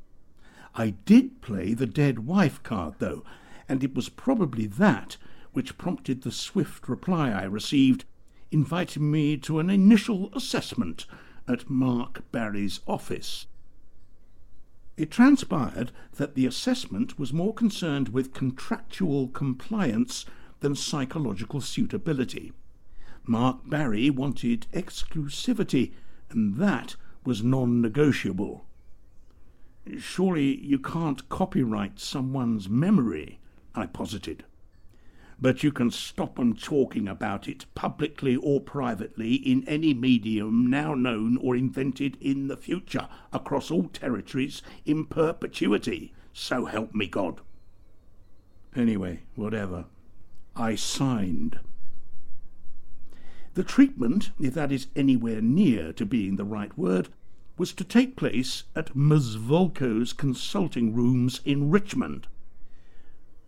I 0.75 0.91
did 0.91 1.41
play 1.41 1.73
the 1.73 1.87
dead 1.87 2.27
wife 2.27 2.63
card, 2.63 2.97
though, 2.99 3.25
and 3.69 3.83
it 3.83 3.95
was 3.95 4.09
probably 4.09 4.67
that 4.67 5.17
which 5.53 5.79
prompted 5.79 6.23
the 6.23 6.31
swift 6.31 6.89
reply 6.89 7.31
I 7.31 7.45
received, 7.45 8.05
inviting 8.51 9.11
me 9.11 9.37
to 9.39 9.59
an 9.59 9.71
initial 9.71 10.31
assessment 10.35 11.07
at 11.49 11.71
Mark 11.71 12.31
Barry's 12.31 12.81
office. 12.87 13.47
It 14.97 15.11
transpired 15.11 15.93
that 16.17 16.35
the 16.35 16.47
assessment 16.47 17.19
was 17.19 17.33
more 17.33 17.53
concerned 17.53 18.11
with 18.11 18.33
contractual 18.33 19.29
compliance 19.29 20.25
than 20.61 20.75
psychological 20.75 21.61
suitability. 21.61 22.53
Mark 23.27 23.69
Barry 23.69 24.09
wanted 24.09 24.67
exclusivity, 24.73 25.93
and 26.31 26.57
that 26.57 26.97
was 27.25 27.43
non 27.43 27.81
negotiable. 27.81 28.65
Surely 29.99 30.65
you 30.65 30.79
can't 30.79 31.29
copyright 31.29 31.99
someone's 31.99 32.69
memory, 32.69 33.39
I 33.77 33.87
posited 33.87 34.45
but 35.39 35.63
you 35.63 35.71
can 35.71 35.91
stop 35.91 36.17
stop 36.17 36.41
'em 36.41 36.55
talking 36.55 37.07
about 37.07 37.47
it 37.47 37.67
publicly 37.75 38.37
or 38.37 38.59
privately 38.59 39.35
in 39.35 39.63
any 39.69 39.93
medium 39.93 40.67
now 40.67 40.95
known 40.95 41.37
or 41.37 41.55
invented 41.55 42.17
in 42.21 42.49
the 42.49 42.57
future 42.57 43.07
across 43.35 43.71
all 43.71 43.85
territories 43.89 44.63
in 44.87 45.05
perpetuity. 45.05 46.13
So 46.33 46.65
help 46.65 46.95
me 46.95 47.07
God. 47.07 47.43
Anyway, 48.75 49.25
whatever. 49.35 49.85
I 50.55 50.75
signed. 50.75 51.61
The 53.53 53.65
treatment, 53.65 54.33
if 54.41 54.55
that 54.55 54.73
is 54.73 54.87
anywhere 54.97 55.43
near 55.43 55.93
to 55.93 56.07
being 56.07 56.37
the 56.37 56.45
right 56.45 56.77
word, 56.79 57.11
was 57.59 57.75
to 57.75 57.85
take 57.85 58.17
place 58.17 58.65
at 58.75 58.97
Ms. 58.97 59.37
Volko's 59.37 60.15
consulting 60.15 60.95
rooms 60.95 61.41
in 61.45 61.71
Richmond. 61.71 62.27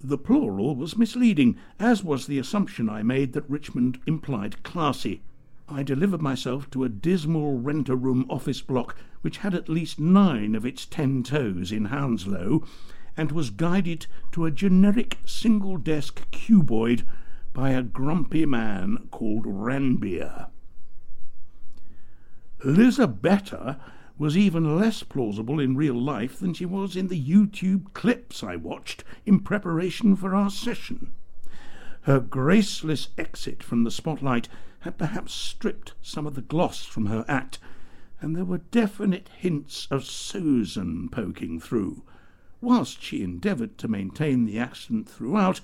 The 0.00 0.18
plural 0.18 0.76
was 0.76 0.96
misleading, 0.96 1.56
as 1.80 2.04
was 2.04 2.26
the 2.26 2.38
assumption 2.38 2.88
I 2.88 3.02
made 3.02 3.32
that 3.32 3.50
Richmond 3.50 3.98
implied 4.06 4.62
classy. 4.62 5.22
I 5.68 5.82
delivered 5.82 6.22
myself 6.22 6.70
to 6.70 6.84
a 6.84 6.88
dismal 6.88 7.58
renter 7.58 7.96
room 7.96 8.24
office 8.30 8.60
block 8.60 8.96
which 9.22 9.38
had 9.38 9.54
at 9.54 9.68
least 9.68 9.98
nine 9.98 10.54
of 10.54 10.64
its 10.64 10.86
ten 10.86 11.24
toes 11.24 11.72
in 11.72 11.86
Hounslow, 11.86 12.64
and 13.16 13.32
was 13.32 13.50
guided 13.50 14.06
to 14.30 14.44
a 14.44 14.52
generic 14.52 15.18
single 15.24 15.76
desk 15.76 16.30
cuboid 16.30 17.02
by 17.52 17.70
a 17.70 17.82
grumpy 17.82 18.46
man 18.46 19.08
called 19.10 19.44
Ranbeer. 19.46 20.46
Lisabetta 22.64 23.80
was 24.18 24.36
even 24.36 24.76
less 24.76 25.04
plausible 25.04 25.60
in 25.60 25.76
real 25.76 25.94
life 25.94 26.40
than 26.40 26.52
she 26.52 26.66
was 26.66 26.96
in 26.96 27.06
the 27.06 27.22
YouTube 27.22 27.92
clips 27.94 28.42
I 28.42 28.56
watched 28.56 29.04
in 29.24 29.40
preparation 29.40 30.16
for 30.16 30.34
our 30.34 30.50
session. 30.50 31.12
Her 32.02 32.18
graceless 32.18 33.10
exit 33.16 33.62
from 33.62 33.84
the 33.84 33.92
spotlight 33.92 34.48
had 34.80 34.98
perhaps 34.98 35.32
stripped 35.32 35.94
some 36.02 36.26
of 36.26 36.34
the 36.34 36.42
gloss 36.42 36.84
from 36.84 37.06
her 37.06 37.24
act, 37.28 37.60
and 38.20 38.34
there 38.34 38.44
were 38.44 38.58
definite 38.58 39.28
hints 39.36 39.86
of 39.90 40.04
Susan 40.04 41.08
poking 41.08 41.60
through. 41.60 42.02
Whilst 42.60 43.00
she 43.00 43.22
endeavoured 43.22 43.78
to 43.78 43.86
maintain 43.86 44.44
the 44.44 44.58
accent 44.58 45.08
throughout, 45.08 45.60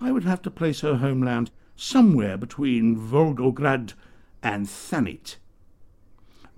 I 0.00 0.10
would 0.10 0.24
have 0.24 0.40
to 0.42 0.50
place 0.50 0.80
her 0.80 0.96
homeland 0.96 1.50
somewhere 1.76 2.38
between 2.38 2.96
Volgograd 2.96 3.92
and 4.42 4.66
Thanet 4.66 5.36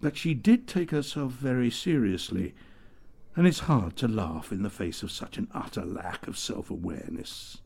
but 0.02 0.16
she 0.16 0.34
did 0.34 0.66
take 0.66 0.90
herself 0.90 1.30
very 1.30 1.70
seriously, 1.70 2.54
and 3.36 3.46
it's 3.46 3.60
hard 3.60 3.96
to 3.96 4.08
laugh 4.08 4.50
in 4.50 4.64
the 4.64 4.68
face 4.68 5.04
of 5.04 5.12
such 5.12 5.38
an 5.38 5.46
utter 5.54 5.84
lack 5.84 6.26
of 6.26 6.36
self 6.36 6.70
awareness. 6.70 7.58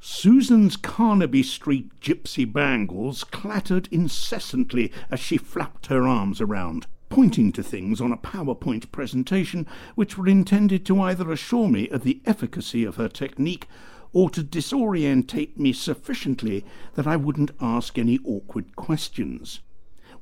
Susan's 0.00 0.76
Carnaby 0.76 1.42
Street 1.42 2.00
gypsy 2.00 2.50
bangles 2.50 3.24
clattered 3.24 3.88
incessantly 3.90 4.90
as 5.10 5.20
she 5.20 5.36
flapped 5.36 5.86
her 5.86 6.08
arms 6.08 6.40
around, 6.40 6.86
pointing 7.10 7.52
to 7.52 7.62
things 7.62 8.00
on 8.00 8.10
a 8.10 8.16
PowerPoint 8.16 8.90
presentation 8.90 9.66
which 9.94 10.16
were 10.16 10.26
intended 10.26 10.86
to 10.86 11.00
either 11.00 11.30
assure 11.30 11.68
me 11.68 11.90
of 11.90 12.04
the 12.04 12.22
efficacy 12.24 12.84
of 12.84 12.96
her 12.96 13.08
technique 13.08 13.68
or 14.14 14.30
to 14.30 14.42
disorientate 14.42 15.58
me 15.58 15.74
sufficiently 15.74 16.64
that 16.94 17.06
I 17.06 17.16
wouldn't 17.16 17.50
ask 17.60 17.98
any 17.98 18.18
awkward 18.24 18.76
questions. 18.76 19.60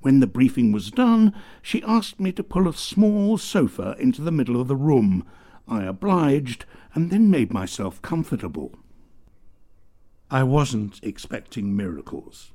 When 0.03 0.19
the 0.19 0.27
briefing 0.27 0.73
was 0.73 0.91
done, 0.91 1.33
she 1.63 1.83
asked 1.85 2.19
me 2.19 2.33
to 2.33 2.43
pull 2.43 2.69
a 2.69 2.75
small 2.75 3.39
sofa 3.39 3.97
into 4.01 4.21
the 4.21 4.33
middle 4.33 4.61
of 4.61 4.67
the 4.67 4.77
room. 4.77 5.25
I 5.69 5.85
obliged, 5.85 6.65
and 6.93 7.11
then 7.11 7.31
made 7.31 7.53
myself 7.53 8.03
comfortable. 8.03 8.75
I 10.29 10.43
wasn't 10.43 10.99
expecting 11.05 11.77
miracles. 11.77 12.51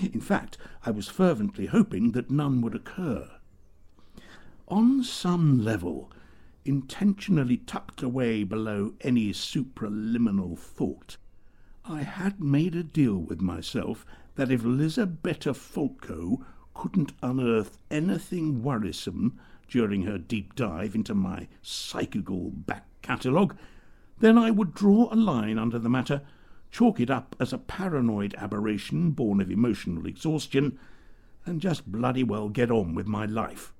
In 0.00 0.20
fact, 0.20 0.56
I 0.86 0.90
was 0.90 1.08
fervently 1.08 1.66
hoping 1.66 2.12
that 2.12 2.30
none 2.30 2.62
would 2.62 2.74
occur. 2.74 3.28
On 4.68 5.02
some 5.02 5.62
level, 5.62 6.10
intentionally 6.64 7.58
tucked 7.58 8.02
away 8.02 8.42
below 8.42 8.94
any 9.02 9.32
supraliminal 9.32 10.56
thought, 10.56 11.18
I 11.84 12.02
had 12.02 12.40
made 12.40 12.74
a 12.74 12.82
deal 12.82 13.16
with 13.16 13.42
myself 13.42 14.06
that 14.36 14.50
if 14.50 14.62
Lisabetta 14.62 15.52
Folko 15.52 16.44
couldn't 16.74 17.12
unearth 17.22 17.78
anything 17.90 18.62
worrisome 18.62 19.38
during 19.68 20.02
her 20.02 20.18
deep 20.18 20.54
dive 20.54 20.94
into 20.94 21.14
my 21.14 21.48
psychical 21.62 22.50
back 22.50 22.86
catalogue, 23.02 23.56
then 24.18 24.36
I 24.36 24.50
would 24.50 24.74
draw 24.74 25.08
a 25.12 25.16
line 25.16 25.58
under 25.58 25.78
the 25.78 25.88
matter, 25.88 26.22
chalk 26.70 27.00
it 27.00 27.10
up 27.10 27.34
as 27.40 27.52
a 27.52 27.58
paranoid 27.58 28.34
aberration 28.36 29.10
born 29.12 29.40
of 29.40 29.50
emotional 29.50 30.06
exhaustion, 30.06 30.78
and 31.46 31.60
just 31.60 31.90
bloody 31.90 32.22
well 32.22 32.48
get 32.48 32.70
on 32.70 32.94
with 32.94 33.06
my 33.06 33.26
life. 33.26 33.72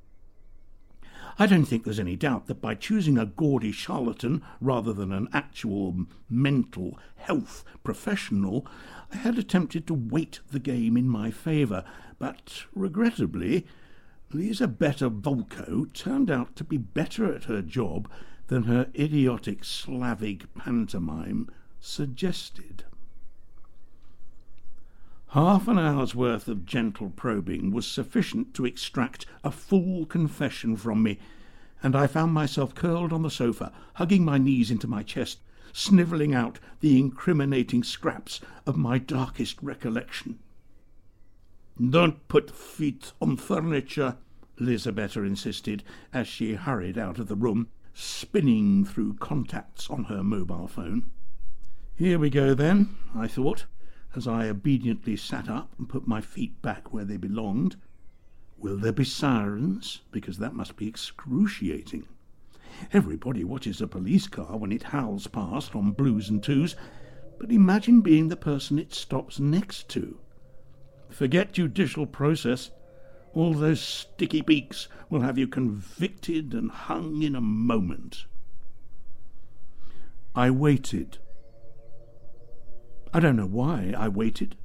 I 1.39 1.47
don't 1.47 1.65
think 1.65 1.85
there's 1.85 2.01
any 2.01 2.17
doubt 2.17 2.47
that 2.47 2.61
by 2.61 2.75
choosing 2.75 3.17
a 3.17 3.27
gaudy 3.27 3.73
charlatan 3.73 4.43
rather 4.61 4.93
than 4.93 5.13
an 5.13 5.29
actual 5.33 6.07
mental 6.29 6.99
health 7.17 7.65
professional, 7.83 8.67
I 9.13 9.17
had 9.17 9.39
attempted 9.39 9.87
to 9.87 9.95
weight 9.95 10.41
the 10.51 10.59
game 10.59 10.97
in 10.97 11.09
my 11.09 11.31
favour, 11.31 11.85
but 12.19 12.65
regrettably, 12.75 13.67
Lisabetta 14.33 15.11
Volko 15.11 15.93
turned 15.93 16.31
out 16.31 16.55
to 16.57 16.65
be 16.65 16.77
better 16.77 17.35
at 17.35 17.45
her 17.45 17.63
job 17.63 18.09
than 18.47 18.65
her 18.65 18.89
idiotic 18.95 19.65
Slavic 19.65 20.53
pantomime 20.55 21.49
suggested. 21.81 22.85
Half 25.31 25.69
an 25.69 25.79
hour's 25.79 26.13
worth 26.13 26.49
of 26.49 26.67
gentle 26.67 27.11
probing 27.11 27.71
was 27.71 27.87
sufficient 27.87 28.53
to 28.55 28.67
extract 28.67 29.27
a 29.45 29.53
full 29.53 30.05
confession 30.05 30.77
from 30.77 31.05
me, 31.05 31.21
and 31.85 31.95
I 31.95 32.09
found 32.09 32.35
myself 32.35 32.75
curled 32.75 33.13
on 33.13 33.23
the 33.23 33.31
sofa, 33.31 33.73
hugging 33.95 34.25
my 34.25 34.39
knees 34.39 34.73
into 34.73 34.89
my 34.89 35.05
chest, 35.05 35.39
snivelling 35.73 36.35
out 36.35 36.59
the 36.81 36.99
incriminating 36.99 37.85
scraps 37.85 38.41
of 38.67 38.77
my 38.77 38.99
darkest 38.99 39.63
recollection. 39.63 40.41
Don't 41.81 42.27
put 42.27 42.51
feet 42.51 43.13
on 43.23 43.37
furniture, 43.37 44.17
Lisabetta 44.59 45.23
insisted 45.23 45.85
as 46.13 46.27
she 46.27 46.55
hurried 46.55 46.99
out 46.99 47.21
of 47.21 47.29
the 47.29 47.37
room, 47.37 47.69
spinning 47.95 48.85
through 48.85 49.15
contacts 49.15 49.89
on 49.91 50.05
her 50.05 50.25
mobile 50.25 50.67
phone. 50.67 51.09
Here 51.95 52.19
we 52.19 52.31
go, 52.31 52.53
then, 52.53 52.97
I 53.15 53.29
thought, 53.29 53.67
as 54.15 54.27
I 54.27 54.49
obediently 54.49 55.17
sat 55.17 55.49
up 55.49 55.73
and 55.79 55.89
put 55.89 56.07
my 56.07 56.21
feet 56.21 56.61
back 56.63 56.93
where 56.93 57.05
they 57.05 57.17
belonged. 57.17 57.77
Will 58.59 58.77
there 58.77 58.93
be 58.93 59.05
sirens? 59.05 60.01
Because 60.11 60.39
that 60.39 60.55
must 60.55 60.77
be 60.77 60.87
excruciating. 60.89 62.07
Everybody 62.93 63.45
watches 63.45 63.81
a 63.81 63.87
police 63.87 64.27
car 64.27 64.57
when 64.57 64.73
it 64.73 64.85
howls 64.85 65.27
past 65.27 65.75
on 65.75 65.93
blues 65.93 66.29
and 66.29 66.43
twos, 66.43 66.77
but 67.39 67.53
imagine 67.53 68.01
being 68.01 68.29
the 68.29 68.37
person 68.37 68.79
it 68.79 68.93
stops 68.93 69.39
next 69.39 69.89
to. 69.91 70.19
Forget 71.09 71.53
judicial 71.53 72.07
process. 72.07 72.71
All 73.33 73.55
those 73.55 73.81
sticky 73.81 74.43
beaks 74.43 74.89
will 75.09 75.21
have 75.21 75.39
you 75.39 75.47
convicted 75.47 76.53
and 76.53 76.71
hung 76.71 77.23
in 77.23 77.35
a 77.35 77.41
moment. 77.41 78.27
I 80.35 80.51
waited. 80.51 81.19
I 83.13 83.19
don't 83.19 83.37
know 83.37 83.47
why 83.47 83.93
I 83.97 84.09
waited. 84.09 84.57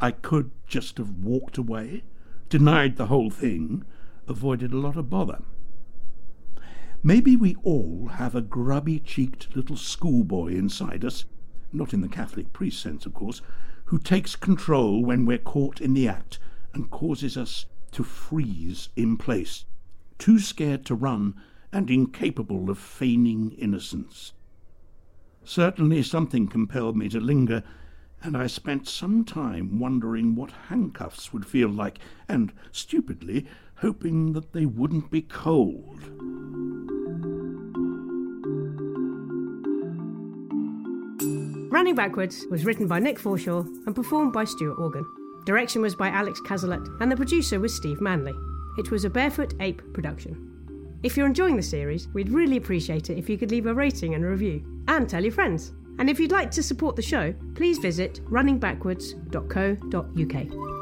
I 0.00 0.10
could 0.10 0.50
just 0.66 0.98
have 0.98 1.10
walked 1.10 1.58
away, 1.58 2.02
denied 2.48 2.96
the 2.96 3.06
whole 3.06 3.30
thing, 3.30 3.84
avoided 4.26 4.72
a 4.72 4.78
lot 4.78 4.96
of 4.96 5.08
bother. 5.08 5.42
Maybe 7.02 7.36
we 7.36 7.54
all 7.62 8.08
have 8.14 8.34
a 8.34 8.40
grubby 8.40 8.98
cheeked 8.98 9.54
little 9.54 9.76
schoolboy 9.76 10.54
inside 10.54 11.04
us, 11.04 11.24
not 11.72 11.92
in 11.92 12.00
the 12.00 12.08
Catholic 12.08 12.52
priest 12.52 12.82
sense, 12.82 13.06
of 13.06 13.14
course, 13.14 13.42
who 13.86 13.98
takes 13.98 14.34
control 14.34 15.04
when 15.04 15.24
we're 15.24 15.38
caught 15.38 15.80
in 15.80 15.94
the 15.94 16.08
act 16.08 16.38
and 16.72 16.90
causes 16.90 17.36
us 17.36 17.66
to 17.92 18.02
freeze 18.02 18.88
in 18.96 19.16
place, 19.16 19.66
too 20.18 20.38
scared 20.40 20.84
to 20.86 20.94
run 20.94 21.34
and 21.72 21.90
incapable 21.90 22.70
of 22.70 22.78
feigning 22.78 23.52
innocence. 23.52 24.32
Certainly 25.44 26.02
something 26.04 26.48
compelled 26.48 26.96
me 26.96 27.08
to 27.10 27.20
linger, 27.20 27.62
and 28.24 28.36
I 28.38 28.46
spent 28.46 28.88
some 28.88 29.22
time 29.22 29.78
wondering 29.78 30.34
what 30.34 30.50
handcuffs 30.68 31.32
would 31.32 31.46
feel 31.46 31.68
like, 31.68 31.98
and, 32.26 32.52
stupidly, 32.72 33.46
hoping 33.76 34.32
that 34.32 34.54
they 34.54 34.64
wouldn't 34.64 35.10
be 35.10 35.20
cold. 35.20 36.00
Running 41.70 41.94
Backwards 41.94 42.46
was 42.50 42.64
written 42.64 42.88
by 42.88 42.98
Nick 42.98 43.18
Forshaw 43.18 43.60
and 43.86 43.94
performed 43.94 44.32
by 44.32 44.44
Stuart 44.44 44.78
Organ. 44.78 45.04
Direction 45.44 45.82
was 45.82 45.94
by 45.94 46.08
Alex 46.08 46.40
Cazalet, 46.46 46.86
and 47.02 47.12
the 47.12 47.16
producer 47.16 47.60
was 47.60 47.74
Steve 47.74 48.00
Manley. 48.00 48.34
It 48.78 48.90
was 48.90 49.04
a 49.04 49.10
Barefoot 49.10 49.52
Ape 49.60 49.82
production. 49.92 50.98
If 51.02 51.14
you're 51.18 51.26
enjoying 51.26 51.56
the 51.56 51.62
series, 51.62 52.08
we'd 52.14 52.30
really 52.30 52.56
appreciate 52.56 53.10
it 53.10 53.18
if 53.18 53.28
you 53.28 53.36
could 53.36 53.50
leave 53.50 53.66
a 53.66 53.74
rating 53.74 54.14
and 54.14 54.24
a 54.24 54.28
review, 54.28 54.64
and 54.88 55.06
tell 55.06 55.22
your 55.22 55.32
friends. 55.32 55.74
And 55.98 56.10
if 56.10 56.18
you'd 56.18 56.32
like 56.32 56.50
to 56.52 56.62
support 56.62 56.96
the 56.96 57.02
show, 57.02 57.34
please 57.54 57.78
visit 57.78 58.20
runningbackwards.co.uk. 58.30 60.73